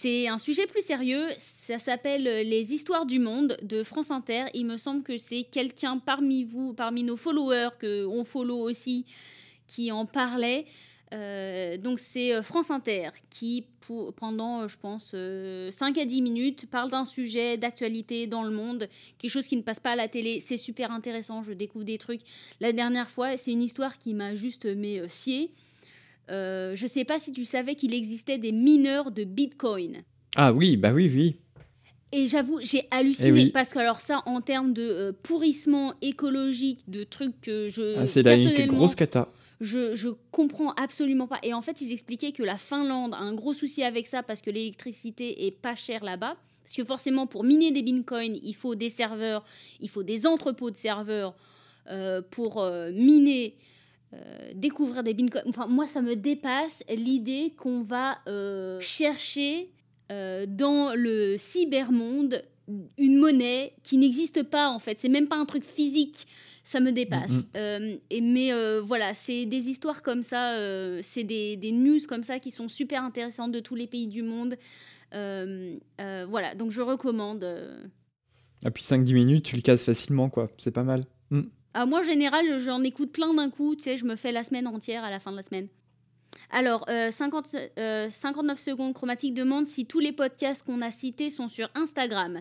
[0.00, 1.28] C'est un sujet plus sérieux.
[1.38, 4.44] Ça s'appelle Les histoires du monde de France Inter.
[4.52, 9.06] Il me semble que c'est quelqu'un parmi vous, parmi nos followers, que on follow aussi,
[9.66, 10.66] qui en parlait.
[11.12, 13.66] Euh, donc c'est euh, France Inter qui,
[14.16, 15.14] pendant, euh, je pense,
[15.74, 18.88] 5 à 10 minutes, parle d'un sujet d'actualité dans le monde,
[19.18, 20.40] quelque chose qui ne passe pas à la télé.
[20.40, 22.22] C'est super intéressant, je découvre des trucs.
[22.60, 25.50] La dernière fois, c'est une histoire qui m'a juste mais, scié.
[26.28, 30.02] Je ne sais pas si tu savais qu'il existait des mineurs de Bitcoin.
[30.36, 31.36] Ah oui, bah oui, oui.
[32.12, 37.02] Et j'avoue, j'ai halluciné eh parce que alors ça, en termes de pourrissement écologique, de
[37.02, 37.98] trucs que je...
[37.98, 39.28] Ah, c'est la grosse cata
[39.60, 41.38] je, je comprends absolument pas.
[41.42, 44.42] Et en fait, ils expliquaient que la Finlande a un gros souci avec ça parce
[44.42, 46.36] que l'électricité est pas chère là-bas.
[46.62, 49.44] Parce que forcément, pour miner des bitcoins, il faut des serveurs,
[49.80, 51.34] il faut des entrepôts de serveurs
[51.88, 53.54] euh, pour euh, miner,
[54.14, 55.44] euh, découvrir des bitcoins.
[55.46, 58.18] Enfin, moi, ça me dépasse l'idée qu'on va
[58.80, 59.70] chercher
[60.10, 62.42] dans le cybermonde
[62.98, 64.98] une monnaie qui n'existe pas en fait.
[64.98, 66.26] C'est même pas un truc physique
[66.64, 67.32] ça me dépasse.
[67.32, 67.46] Mm, mm.
[67.56, 72.00] Euh, et, mais euh, voilà, c'est des histoires comme ça, euh, c'est des, des, news
[72.08, 74.56] comme ça qui sont super intéressantes de tous les pays du monde.
[75.12, 77.44] voilà, donc je recommande.
[78.64, 80.50] Et puis 5-10 minutes, tu le casses facilement, quoi.
[80.58, 81.04] C'est pas mal.
[81.30, 81.42] Mm.
[81.74, 83.74] Ah, moi, en général, j'en écoute plein d'un coup.
[83.74, 85.68] Tu sais, je me fais la semaine entière à la fin de la semaine.
[86.50, 91.30] Alors, 50, euh, 59 euh, secondes chromatique demande si tous les podcasts qu'on a cités
[91.30, 92.40] sont sur Instagram.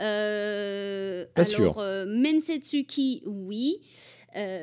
[0.00, 3.80] Euh, Pas alors, euh, Mensetsuki, oui.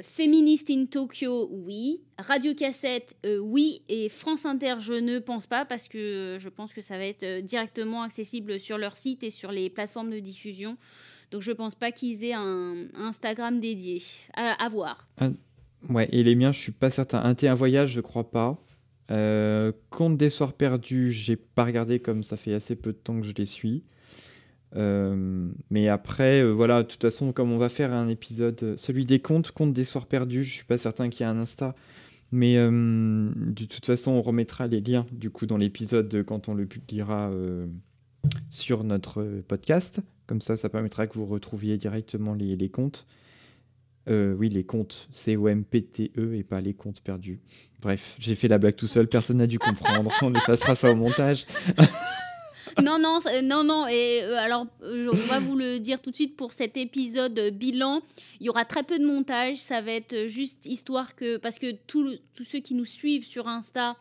[0.01, 2.01] Féministe in Tokyo, oui.
[2.17, 3.81] Radio Cassette, oui.
[3.89, 7.41] Et France Inter, je ne pense pas parce que je pense que ça va être
[7.41, 10.77] directement accessible sur leur site et sur les plateformes de diffusion.
[11.31, 14.01] Donc je pense pas qu'ils aient un, Instagram dédié.
[14.33, 15.07] À, voir.
[15.89, 17.21] ouais, et les miens, je suis pas certain.
[17.23, 18.57] Un T, un voyage, je crois pas.
[19.11, 23.19] Euh, Compte des soirs perdus, j'ai pas regardé comme ça fait assez peu de temps
[23.19, 23.83] que je les suis.
[24.75, 29.05] Euh, mais après, euh, voilà, de toute façon, comme on va faire un épisode, celui
[29.05, 31.75] des comptes, Compte des soirs perdus, je suis pas certain qu'il y ait un Insta.
[32.33, 36.65] Mais de toute façon, on remettra les liens du coup dans l'épisode quand on le
[36.65, 37.31] publiera
[38.49, 40.01] sur notre podcast.
[40.27, 43.07] Comme ça, ça permettra que vous retrouviez directement les, comptes.
[44.09, 47.39] Euh, oui, les comptes, C-O-M-P-T-E et pas les comptes perdus.
[47.81, 50.11] Bref, j'ai fait la blague tout seul, personne n'a dû comprendre.
[50.21, 51.45] On effacera ça au montage.
[52.83, 53.87] non, non, non, non.
[53.87, 58.01] Et euh, alors, on va vous le dire tout de suite pour cet épisode bilan.
[58.41, 59.57] Il y aura très peu de montage.
[59.57, 61.37] Ça va être juste histoire que.
[61.37, 63.95] Parce que tous ceux qui nous suivent sur Insta.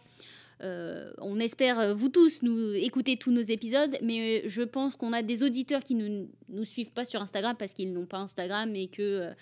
[0.62, 5.22] Euh, on espère, vous tous, nous écouter tous nos épisodes, mais je pense qu'on a
[5.22, 8.88] des auditeurs qui ne nous, suivent pas sur Instagram parce qu'ils n'ont pas Instagram et
[8.88, 9.32] que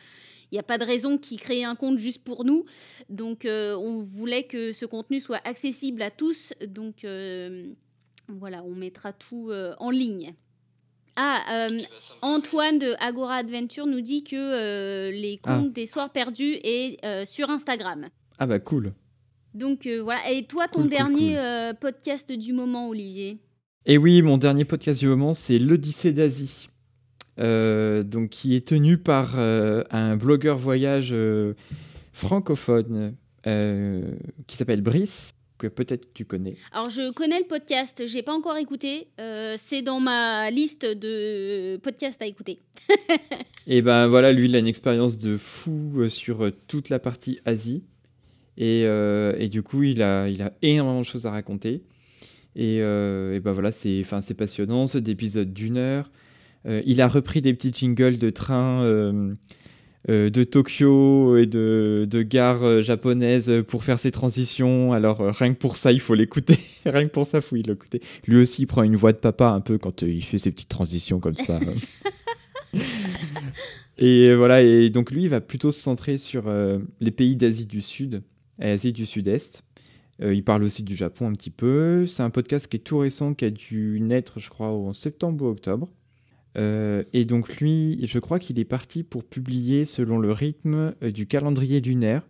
[0.54, 2.64] il n'y a pas de raison qu'ils créent un compte juste pour nous.
[3.08, 6.52] Donc, euh, on voulait que ce contenu soit accessible à tous.
[6.68, 7.72] Donc, euh,
[8.28, 10.34] voilà, on mettra tout euh, en ligne.
[11.16, 11.76] Ah, bah,
[12.22, 15.58] Antoine de Agora Adventure nous dit que les ah.
[15.58, 18.08] comptes des soirs perdus est sur Instagram.
[18.38, 18.92] Ah bah cool.
[19.54, 20.30] Donc voilà.
[20.30, 21.38] Et toi, ton dernier
[21.80, 23.38] podcast du moment, Olivier?
[23.86, 26.68] Eh oui, mon dernier podcast du moment, c'est l'Odyssée d'Asie.
[27.38, 31.54] Euh, donc, qui est tenu par euh, un blogueur voyage euh,
[32.12, 33.14] francophone
[34.46, 36.56] qui s'appelle Brice que peut-être tu connais.
[36.72, 39.08] Alors je connais le podcast, j'ai pas encore écouté,
[39.58, 42.60] c'est dans ma liste de podcasts à écouter.
[43.66, 47.84] et ben voilà, lui il a une expérience de fou sur toute la partie Asie
[48.56, 51.82] et, et, du coup il a, il a énormément de choses à raconter
[52.56, 54.04] et, et ben voilà c'est,
[54.36, 56.10] passionnant, c'est d'épisodes d'une heure.
[56.66, 59.32] Euh, il a repris des petits jingles de train euh,
[60.08, 64.92] euh, de Tokyo et de, de gares japonaises pour faire ses transitions.
[64.92, 66.58] Alors rien que pour ça, il faut l'écouter.
[66.86, 68.00] rien que pour ça, il faut l'écouter.
[68.26, 70.68] Lui aussi, il prend une voix de papa un peu quand il fait ses petites
[70.68, 71.60] transitions comme ça.
[73.98, 76.44] et voilà, et donc lui, il va plutôt se centrer sur
[77.00, 78.22] les pays d'Asie du Sud
[78.58, 79.62] Asie du Sud-Est.
[80.20, 82.06] il parle aussi du Japon un petit peu.
[82.06, 85.44] C'est un podcast qui est tout récent, qui a dû naître, je crois, en septembre
[85.44, 85.88] ou octobre.
[86.56, 91.10] Euh, et donc lui, je crois qu'il est parti pour publier selon le rythme euh,
[91.10, 92.22] du calendrier lunaire,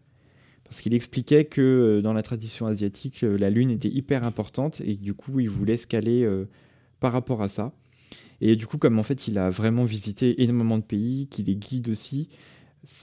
[0.65, 4.97] parce qu'il expliquait que euh, dans la tradition asiatique, la lune était hyper importante, et
[4.97, 6.27] du coup, il voulait se caler
[7.01, 7.73] par rapport à ça.
[8.41, 11.55] Et du coup, comme en fait, il a vraiment visité énormément de pays, qu'il est
[11.55, 12.29] guide aussi,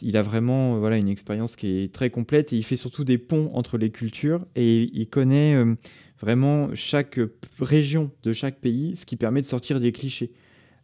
[0.01, 3.17] il a vraiment voilà, une expérience qui est très complète, et il fait surtout des
[3.17, 5.55] ponts entre les cultures, et il connaît
[6.19, 7.19] vraiment chaque
[7.59, 10.31] région de chaque pays, ce qui permet de sortir des clichés.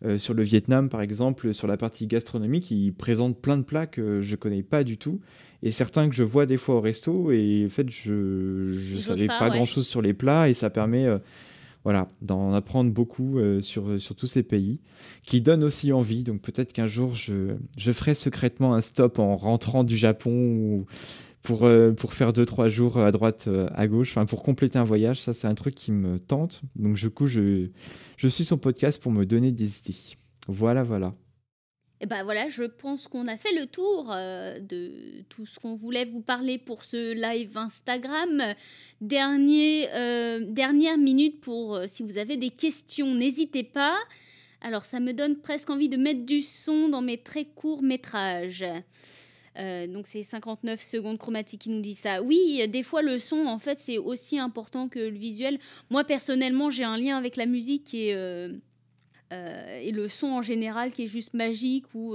[0.06, 3.88] Euh, sur le Vietnam, par exemple, sur la partie gastronomique, ils présentent plein de plats
[3.88, 5.22] que je connais pas du tout.
[5.64, 8.14] Et certains que je vois des fois au resto, et en fait, je
[8.94, 11.06] ne savais pas, grand-chose sur les plats, et ça permet...
[11.06, 11.20] Euh,
[11.88, 14.82] voilà, d'en apprendre beaucoup sur, sur tous ces pays,
[15.24, 16.26] qui donnent aussi envie.
[16.26, 20.86] Donc peut-être qu'un jour, je, je ferai secrètement un stop en rentrant du Japon ou
[21.48, 24.84] pour, euh, pour faire 2-3 jours à droite, euh, à gauche, enfin pour compléter un
[24.84, 25.22] voyage.
[25.22, 26.62] Ça, c'est un truc qui me tente.
[26.76, 27.70] Donc, du coup, je,
[28.18, 29.96] je suis son podcast pour me donner des idées.
[30.50, 31.14] Voilà, voilà.
[32.00, 35.74] Et ben voilà, je pense qu'on a fait le tour euh, de tout ce qu'on
[35.74, 38.54] voulait vous parler pour ce live Instagram.
[39.02, 39.88] Dernier,
[40.42, 43.98] dernière minute pour si vous avez des questions, n'hésitez pas.
[44.62, 48.66] Alors ça me donne presque envie de mettre du son dans mes très courts métrages.
[49.58, 52.22] Euh, donc c'est 59 secondes chromatiques qui nous dit ça.
[52.22, 55.58] Oui, des fois le son, en fait, c'est aussi important que le visuel.
[55.90, 58.14] Moi, personnellement, j'ai un lien avec la musique et,
[59.32, 61.86] euh, euh, et le son en général qui est juste magique.
[61.94, 62.12] Ou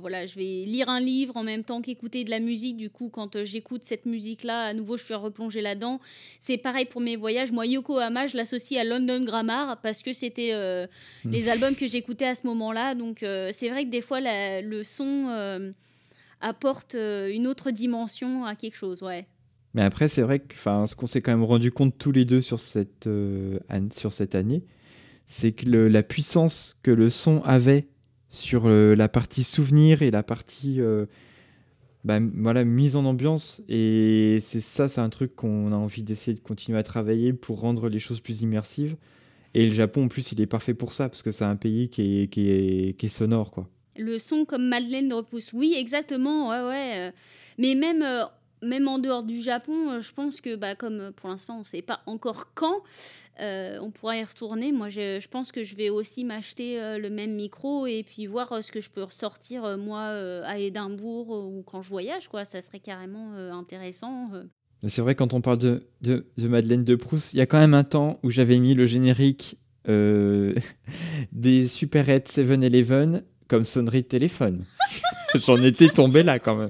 [0.00, 2.76] voilà, je vais lire un livre en même temps qu'écouter de la musique.
[2.76, 6.00] Du coup, quand j'écoute cette musique-là, à nouveau, je suis replongée là-dedans.
[6.40, 7.52] C'est pareil pour mes voyages.
[7.52, 10.52] Moi, Yokohama, je l'associe à London Grammar parce que c'était
[11.24, 11.30] mmh.
[11.30, 12.94] les albums que j'écoutais à ce moment-là.
[12.94, 15.74] Donc c'est vrai que des fois, le son
[16.40, 19.26] apporte euh, une autre dimension à quelque chose, ouais.
[19.74, 22.40] Mais après, c'est vrai que ce qu'on s'est quand même rendu compte tous les deux
[22.40, 23.58] sur cette, euh,
[23.92, 24.64] sur cette année,
[25.28, 27.86] c'est que la puissance que le son avait
[28.28, 30.80] sur euh, la partie souvenir et la partie
[32.04, 33.62] bah, voilà, mise en ambiance.
[33.68, 37.60] Et c'est ça, c'est un truc qu'on a envie d'essayer de continuer à travailler pour
[37.60, 38.96] rendre les choses plus immersives.
[39.54, 41.88] Et le Japon, en plus, il est parfait pour ça, parce que c'est un pays
[41.88, 43.68] qui est, qui est, sonore, quoi.
[43.96, 45.52] Le son comme Madeleine de repousse.
[45.52, 46.50] Oui, exactement.
[46.50, 46.92] Ouais, ouais.
[46.96, 47.10] Euh.
[47.58, 48.24] Mais même, euh,
[48.62, 51.64] même en dehors du Japon, euh, je pense que, bah, comme pour l'instant, on ne
[51.64, 52.82] sait pas encore quand,
[53.40, 54.72] on pourra y retourner.
[54.72, 58.64] Moi, je, je, pense que je vais aussi m'acheter le même micro et puis voir
[58.64, 60.06] ce que je peux ressortir, moi,
[60.44, 62.26] à Édimbourg ou quand je voyage.
[62.26, 62.44] Quoi.
[62.44, 64.30] Ça serait carrément intéressant.
[64.88, 67.60] C'est vrai, quand on parle de, de, de Madeleine de Proust, il y a quand
[67.60, 69.56] même un temps où j'avais mis le générique
[71.32, 74.64] des Super 7-Eleven comme sonnerie de téléphone.
[75.34, 76.68] J'en étais tombé là quand même.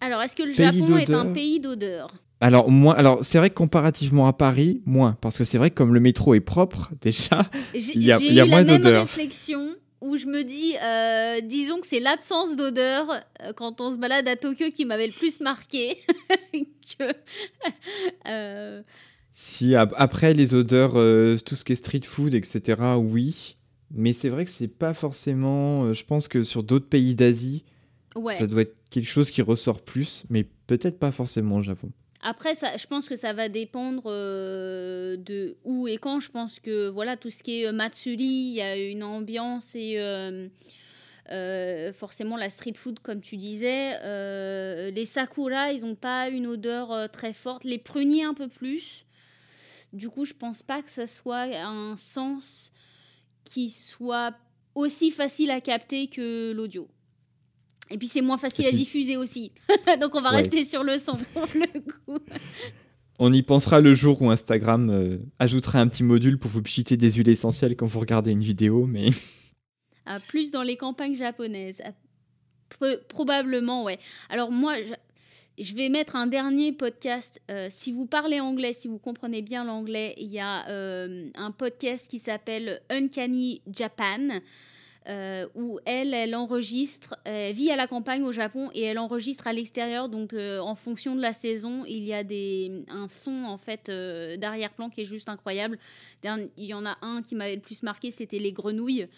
[0.00, 2.14] Alors, est-ce que le Japon est un pays d'odeur?
[2.40, 5.16] Alors, moi, alors c'est vrai que comparativement à Paris, moins.
[5.20, 8.40] Parce que c'est vrai que comme le métro est propre, déjà, il y a, y
[8.40, 8.82] a moins d'odeur.
[8.82, 13.10] J'ai la réflexion où je me dis, euh, disons que c'est l'absence d'odeur
[13.42, 15.96] euh, quand on se balade à Tokyo qui m'avait le plus marqué.
[16.52, 17.14] que,
[18.28, 18.82] euh,
[19.30, 20.92] Si, après les odeurs,
[21.42, 23.56] tout ce qui est street food, etc., oui.
[23.90, 25.92] Mais c'est vrai que c'est pas forcément.
[25.94, 27.64] Je pense que sur d'autres pays d'Asie,
[28.14, 31.90] ça doit être quelque chose qui ressort plus, mais peut-être pas forcément au Japon.
[32.22, 36.20] Après, ça, je pense que ça va dépendre euh, de où et quand.
[36.20, 39.74] Je pense que voilà, tout ce qui est euh, Matsuri, il y a une ambiance
[39.74, 39.98] et
[41.92, 43.98] forcément la street food, comme tu disais.
[44.90, 47.64] les sakura, ils n'ont pas une odeur très forte.
[47.64, 49.04] Les pruniers, un peu plus.
[49.92, 52.72] Du coup, je pense pas que ça soit un sens
[53.44, 54.34] qui soit
[54.74, 56.88] aussi facile à capter que l'audio.
[57.90, 59.52] Et puis c'est moins facile à diffuser aussi.
[60.00, 62.18] Donc on va rester sur le son pour le coup.
[63.18, 66.96] On y pensera le jour où Instagram euh, ajoutera un petit module pour vous pchiter
[66.96, 69.10] des huiles essentielles quand vous regardez une vidéo, mais...
[70.06, 71.80] Ah, plus dans les campagnes japonaises.
[71.82, 73.98] Ah, probablement, ouais.
[74.28, 74.74] Alors moi,
[75.58, 77.40] je vais mettre un dernier podcast.
[77.50, 81.52] Euh, si vous parlez anglais, si vous comprenez bien l'anglais, il y a euh, un
[81.52, 84.40] podcast qui s'appelle Uncanny Japan.
[85.06, 89.46] Euh, où elle, elle enregistre, elle vit à la campagne au Japon et elle enregistre
[89.46, 90.08] à l'extérieur.
[90.08, 94.88] Donc, en fonction de la saison, il y a des, un son en fait d'arrière-plan
[94.88, 95.78] qui est juste incroyable.
[96.24, 99.08] Il y en a un qui m'avait le plus marqué, c'était les grenouilles.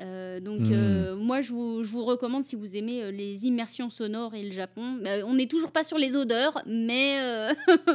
[0.00, 0.72] Euh, donc hmm.
[0.72, 4.42] euh, moi je vous, je vous, recommande si vous aimez euh, les immersions sonores et
[4.42, 4.98] le Japon.
[5.24, 7.16] on n'est toujours pas sur les odeurs, mais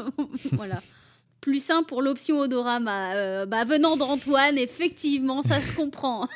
[0.53, 0.82] voilà.
[1.41, 3.45] Plus simple pour l'option odorama.
[3.45, 6.27] bah, venant d'Antoine, effectivement, ça se comprend.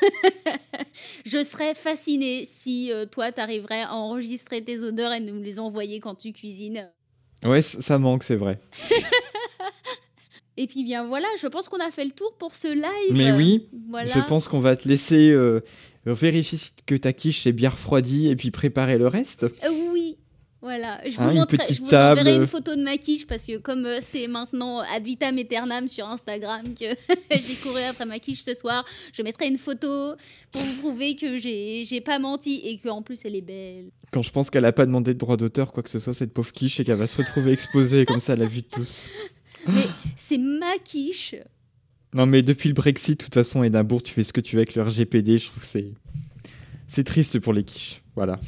[1.26, 6.00] je serais fascinée si toi, tu arriverais à enregistrer tes odeurs et nous les envoyer
[6.00, 6.90] quand tu cuisines.
[7.44, 8.60] Ouais, ça manque, c'est vrai.
[10.56, 13.12] Et puis bien voilà, je pense qu'on a fait le tour pour ce live.
[13.12, 15.62] Mais oui, je pense qu'on va te laisser euh,
[16.06, 19.44] vérifier que ta quiche est bien refroidie et puis préparer le reste.
[19.44, 20.18] Euh, oui,
[20.64, 21.02] voilà.
[21.06, 23.86] Je vous, hein, montrerai, je vous enverrai une photo de ma quiche parce que comme
[23.86, 26.86] euh, c'est maintenant ad vitam aeternam sur Instagram que
[27.32, 30.16] j'ai couru après ma quiche ce soir, je mettrai une photo
[30.54, 33.92] pour vous prouver que j'ai pas menti et qu'en plus elle est belle.
[34.14, 36.34] Quand je pense qu'elle n'a pas demandé de droit d'auteur, quoi que ce soit, cette
[36.34, 39.08] pauvre quiche, et qu'elle va se retrouver exposée comme ça à la vue de tous.
[39.68, 41.36] Mais c'est ma quiche.
[42.14, 44.60] Non, mais depuis le Brexit, de toute façon, Edimbourg, tu fais ce que tu veux
[44.60, 45.40] avec le RGPD.
[45.40, 45.92] Je trouve que c'est.
[46.86, 48.04] C'est triste pour les quiches.
[48.16, 48.40] Voilà.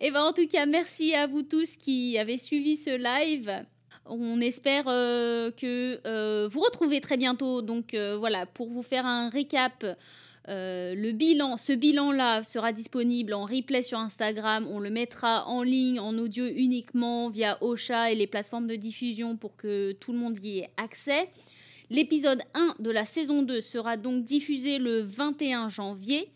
[0.00, 3.64] Et eh ben, en tout cas, merci à vous tous qui avez suivi ce live.
[4.06, 7.62] On espère que vous retrouvez très bientôt.
[7.62, 9.86] Donc voilà, pour vous faire un récap.
[10.48, 14.66] le bilan, ce bilan-là sera disponible en replay sur Instagram.
[14.68, 19.36] On le mettra en ligne, en audio uniquement via Ocha et les plateformes de diffusion
[19.36, 21.28] pour que tout le monde y ait accès.
[21.88, 26.30] L'épisode 1 de la saison 2 sera donc diffusé le 21 janvier.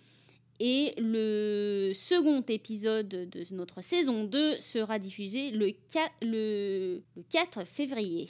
[0.60, 8.28] Et le second épisode de notre saison 2 sera diffusé le 4, le, 4 février.